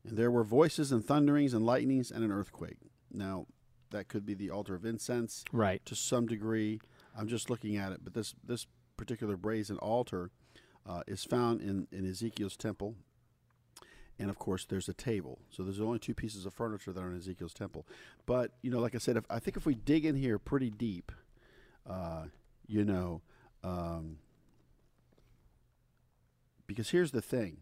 [0.02, 2.78] And there were voices and thunderings and lightnings and an earthquake.
[3.10, 3.46] Now,
[3.90, 5.84] that could be the altar of incense right.
[5.84, 6.80] to some degree.
[7.14, 10.30] I'm just looking at it, but this this particular brazen altar
[10.88, 12.94] uh, is found in, in Ezekiel's temple.
[14.18, 15.40] And of course, there's a table.
[15.50, 17.86] So there's only two pieces of furniture that are in Ezekiel's temple.
[18.24, 20.70] But you know, like I said, if, I think if we dig in here pretty
[20.70, 21.12] deep,
[21.86, 22.24] uh,
[22.66, 23.20] you know,
[23.64, 24.18] Um,
[26.72, 27.58] because here's the thing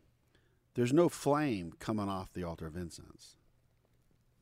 [0.75, 3.37] there's no flame coming off the altar of incense.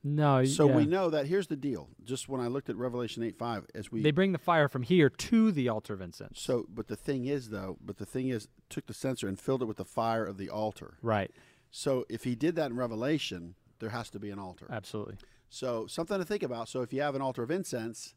[0.05, 0.77] No, So yeah.
[0.77, 1.89] we know that here's the deal.
[2.05, 4.83] Just when I looked at Revelation 8 5, as we they bring the fire from
[4.83, 6.41] here to the altar of incense.
[6.41, 9.63] So, but the thing is, though, but the thing is, took the censer and filled
[9.63, 10.99] it with the fire of the altar.
[11.03, 11.31] right,
[11.71, 14.67] So, if he did that in Revelation, there has to be an altar.
[14.71, 15.17] absolutely.
[15.51, 16.69] So, something to think about.
[16.69, 18.15] So, if you have an altar of incense,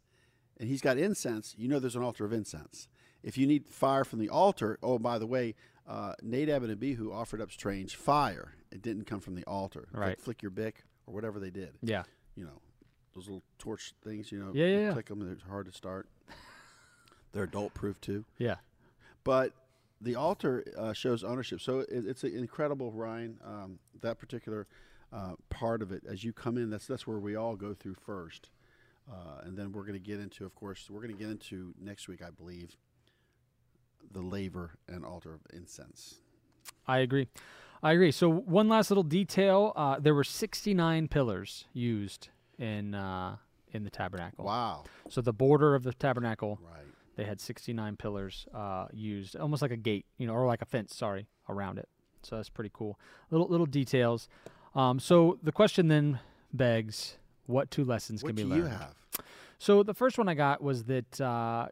[0.60, 2.88] and he's got incense, you know there's an altar of incense.
[3.24, 5.56] If you need fire from the altar, oh, by the way,
[5.92, 8.54] uh, Nadab and Abihu offered up strange fire.
[8.72, 9.82] It didn't come from the altar.
[9.84, 10.22] It's Like Right.
[10.22, 11.74] flick your Bic or whatever they did.
[11.82, 12.04] Yeah,
[12.36, 12.62] You know,
[13.14, 14.32] those little torch things.
[14.32, 15.20] You know, Yeah, you yeah, click them.
[15.20, 16.08] They're hard to start.
[17.34, 18.26] They're adult proof too.
[18.38, 18.56] yeah,
[19.24, 19.54] But
[20.02, 21.62] the altar uh, shows ownership.
[21.62, 23.40] So it, it's incredible, Ryan.
[23.44, 24.68] Um, that particular
[25.14, 27.96] uh, part of it, as you come in, that's that's where we all go through
[27.96, 28.50] first,
[29.12, 31.74] uh, and then we're going to get into, of course, we're going to get into
[31.80, 32.76] next week, I believe,
[34.12, 36.16] the laver and altar of incense.
[36.88, 37.28] I agree.
[37.84, 38.12] I agree.
[38.12, 42.30] So one last little detail: uh, there were 69 pillars used
[42.60, 43.38] in uh,
[43.72, 44.46] in the tabernacle.
[44.46, 44.84] Wow!
[45.10, 46.86] So the border of the tabernacle, Right.
[47.16, 50.66] they had 69 pillars uh, used, almost like a gate, you know, or like a
[50.66, 50.96] fence.
[50.96, 51.90] Sorry, around it.
[52.24, 53.00] So that's pretty cool.
[53.32, 54.28] Little little details.
[54.76, 56.20] Um, so the question then
[56.54, 58.64] begs: What two lessons What can be do learned?
[58.64, 58.94] you have?
[59.58, 61.68] So the first one I got was that uh,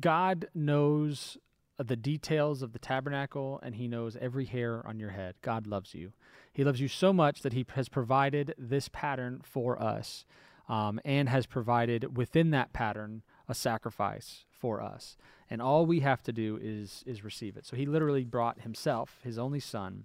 [0.00, 1.36] God knows
[1.78, 5.34] the details of the tabernacle, and He knows every hair on your head.
[5.42, 6.12] God loves you.
[6.52, 10.24] He loves you so much that He has provided this pattern for us,
[10.68, 15.16] um, and has provided within that pattern a sacrifice for us.
[15.50, 17.66] And all we have to do is is receive it.
[17.66, 20.04] So He literally brought Himself, His only Son.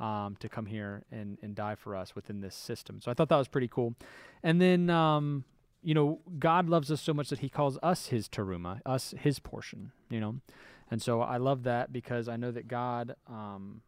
[0.00, 3.00] Um, to come here and, and die for us within this system.
[3.00, 3.96] So I thought that was pretty cool.
[4.44, 5.44] And then um,
[5.82, 9.38] you know, God loves us so much that He calls us His teruma, us His
[9.38, 9.92] portion.
[10.10, 10.36] You know,
[10.90, 13.82] and so I love that because I know that God, um,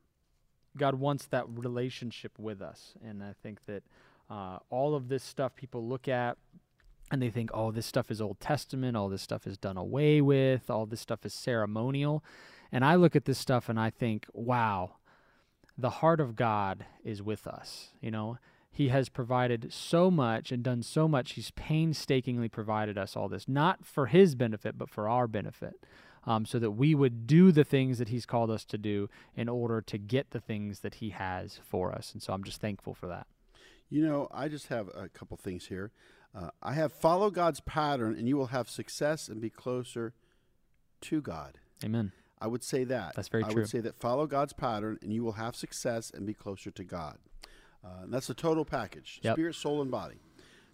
[0.77, 3.83] God wants that relationship with us, and I think that
[4.29, 6.37] uh, all of this stuff people look at
[7.11, 10.21] and they think, oh, this stuff is Old Testament, all this stuff is done away
[10.21, 12.23] with, all this stuff is ceremonial,
[12.71, 14.97] and I look at this stuff and I think, wow,
[15.77, 17.89] the heart of God is with us.
[18.01, 18.39] You know,
[18.71, 21.33] he has provided so much and done so much.
[21.33, 25.85] He's painstakingly provided us all this, not for his benefit, but for our benefit,
[26.31, 29.49] um, so that we would do the things that he's called us to do in
[29.49, 32.12] order to get the things that he has for us.
[32.12, 33.26] And so I'm just thankful for that.
[33.89, 35.91] You know, I just have a couple things here.
[36.33, 40.14] Uh, I have follow God's pattern, and you will have success and be closer
[41.01, 41.59] to God.
[41.83, 42.12] Amen.
[42.41, 43.16] I would say that.
[43.16, 43.62] That's very I true.
[43.62, 46.85] would say that follow God's pattern, and you will have success and be closer to
[46.85, 47.18] God.
[47.85, 49.35] Uh, and that's a total package Yep.
[49.35, 50.20] spirit, soul, and body.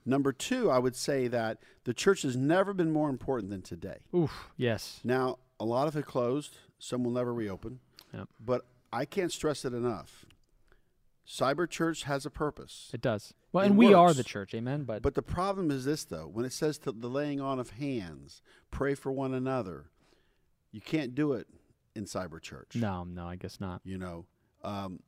[0.04, 4.00] Number two, I would say that the church has never been more important than today.
[4.14, 4.50] Oof.
[4.56, 5.00] Yes.
[5.02, 7.80] Now, a lot of it closed, some will never reopen.
[8.12, 8.28] Yep.
[8.44, 10.24] But I can't stress it enough.
[11.26, 12.90] Cyber church has a purpose.
[12.94, 13.34] It does.
[13.52, 14.54] Well, It and we are the church.
[14.54, 14.84] Amen.
[14.84, 16.28] But, But the problem is this, though.
[16.28, 19.86] When it says to the laying on of hands, pray for one another,
[20.70, 21.48] you can't do it
[21.96, 22.76] in cyber church.
[22.76, 23.80] no, no, I guess not.
[23.82, 24.26] You know,
[24.62, 25.00] um,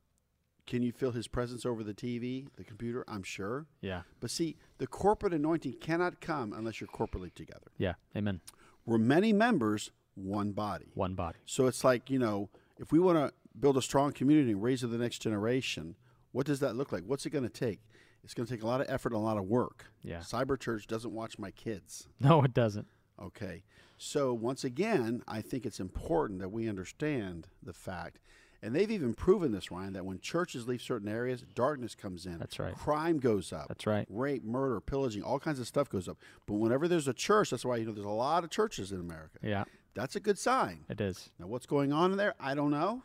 [0.67, 3.05] can you feel his presence over the TV, the computer?
[3.07, 3.67] I'm sure.
[3.81, 4.03] Yeah.
[4.21, 7.69] But see, the corporate anointing cannot come unless you're corporately together.
[7.77, 7.95] Yeah.
[8.17, 8.41] Amen.
[8.85, 10.87] We're many members, one body.
[10.95, 11.39] One body.
[11.47, 12.49] So it's like, you know,
[12.79, 15.97] if we want to build a strong community and raise the next generation,
[16.33, 17.05] what does that look like?
[17.07, 17.81] What's it going to take?
[18.25, 19.87] It's going to take a lot of effort and a lot of work.
[20.03, 20.19] Yeah.
[20.19, 22.09] Cyber Church doesn't watch my kids.
[22.21, 22.87] No, it doesn't.
[23.21, 23.63] Okay.
[23.97, 28.21] So once again, I think it's important that we understand the fact,
[28.63, 32.39] and they've even proven this, Ryan, that when churches leave certain areas, darkness comes in.
[32.39, 32.75] That's right.
[32.75, 33.69] Crime goes up.
[33.69, 34.07] That's right.
[34.09, 36.19] Rape, murder, pillaging, all kinds of stuff goes up.
[36.47, 39.01] But whenever there's a church, that's why you know there's a lot of churches in
[39.01, 39.39] America.
[39.43, 39.65] Yeah,
[39.99, 40.85] That's a good sign.
[40.89, 41.31] it is.
[41.41, 42.35] Now, what's going on in there?
[42.39, 43.03] I don't know.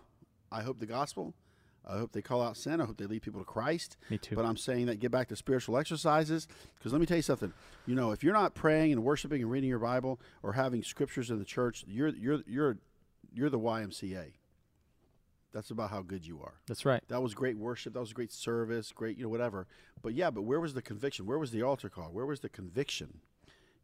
[0.51, 1.33] I hope the gospel.
[1.85, 2.79] I hope they call out sin.
[2.79, 3.97] I hope they lead people to Christ.
[4.11, 4.35] Me too.
[4.35, 7.51] But I'm saying that get back to spiritual exercises because let me tell you something.
[7.87, 11.31] You know, if you're not praying and worshiping and reading your Bible or having scriptures
[11.31, 12.77] in the church, you're you're you're
[13.33, 14.33] you're the YMCA.
[15.51, 16.53] That's about how good you are.
[16.67, 17.01] That's right.
[17.07, 17.93] That was great worship.
[17.93, 18.91] That was great service.
[18.91, 19.65] Great, you know, whatever.
[20.03, 21.25] But yeah, but where was the conviction?
[21.25, 22.11] Where was the altar call?
[22.11, 23.19] Where was the conviction?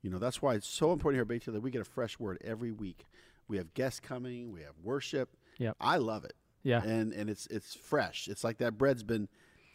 [0.02, 2.20] You know, that's why it's so important here at Bethel that we get a fresh
[2.20, 3.06] word every week.
[3.48, 4.52] We have guests coming.
[4.52, 5.36] We have worship.
[5.58, 5.76] Yep.
[5.82, 6.34] I love it.
[6.64, 6.82] Yeah.
[6.84, 8.28] And and it's it's fresh.
[8.28, 9.28] It's like that bread's been.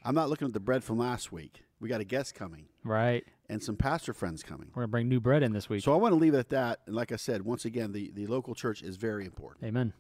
[0.05, 1.63] I'm not looking at the bread from last week.
[1.81, 3.25] We got a guest coming Right.
[3.49, 4.69] and some pastor friends coming.
[4.75, 5.83] We're gonna bring new bread in this week.
[5.83, 6.81] So I want to leave it at that.
[6.87, 9.65] And like I said, once again, the the local church is very important.
[9.67, 9.93] Amen.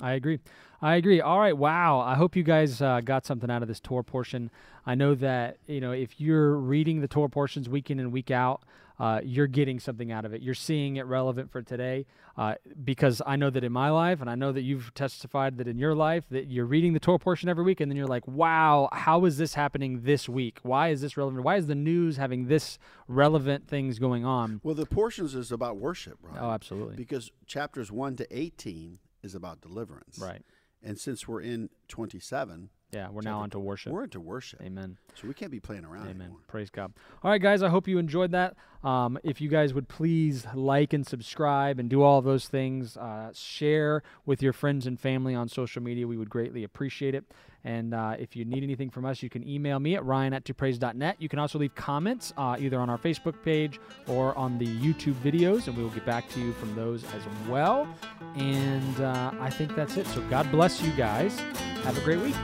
[0.00, 0.40] I agree.
[0.80, 1.20] I agree.
[1.20, 1.56] All right.
[1.56, 2.00] Wow.
[2.00, 4.50] I hope you guys uh, got something out of this Torah portion.
[4.86, 8.30] I know that you know if you're reading the Torah portions week in and week
[8.30, 8.62] out,
[9.02, 10.42] uh, you're getting something out of it.
[10.42, 12.06] You're seeing it relevant for today.
[12.36, 15.66] Uh, because I know that in my life, and I know that you've testified that
[15.66, 18.28] in your life, that you're reading the Torah portion every week, and then you're like,
[18.28, 20.60] wow, how is this happening this week?
[20.62, 21.42] Why is this relevant?
[21.42, 22.78] Why is the news having this
[23.08, 24.60] relevant things going on?
[24.62, 26.38] Well, the portions is about worship, right?
[26.40, 26.94] Oh, absolutely.
[26.94, 30.20] Because chapters 1 to 18 is about deliverance.
[30.20, 30.42] Right.
[30.80, 33.92] And since we're in 27, Yeah, we're now Chapter- on to worship.
[33.92, 34.60] we're into worship.
[34.60, 34.98] Amen.
[35.14, 36.20] So we can't be playing around Amen.
[36.22, 36.40] anymore.
[36.46, 36.92] Praise God.
[37.22, 38.54] All right, guys, I hope you enjoyed that.
[38.84, 42.96] Um, if you guys would please like and subscribe and do all of those things,
[42.98, 47.24] uh, share with your friends and family on social media, we would greatly appreciate it.
[47.64, 50.44] And uh, if you need anything from us, you can email me at ryan at
[50.44, 51.16] topraise.net.
[51.20, 55.14] You can also leave comments uh, either on our Facebook page or on the YouTube
[55.14, 57.88] videos, and we will get back to you from those as well.
[58.36, 60.06] And uh, I think that's it.
[60.08, 61.38] So God bless you guys.
[61.84, 62.34] Have a great week.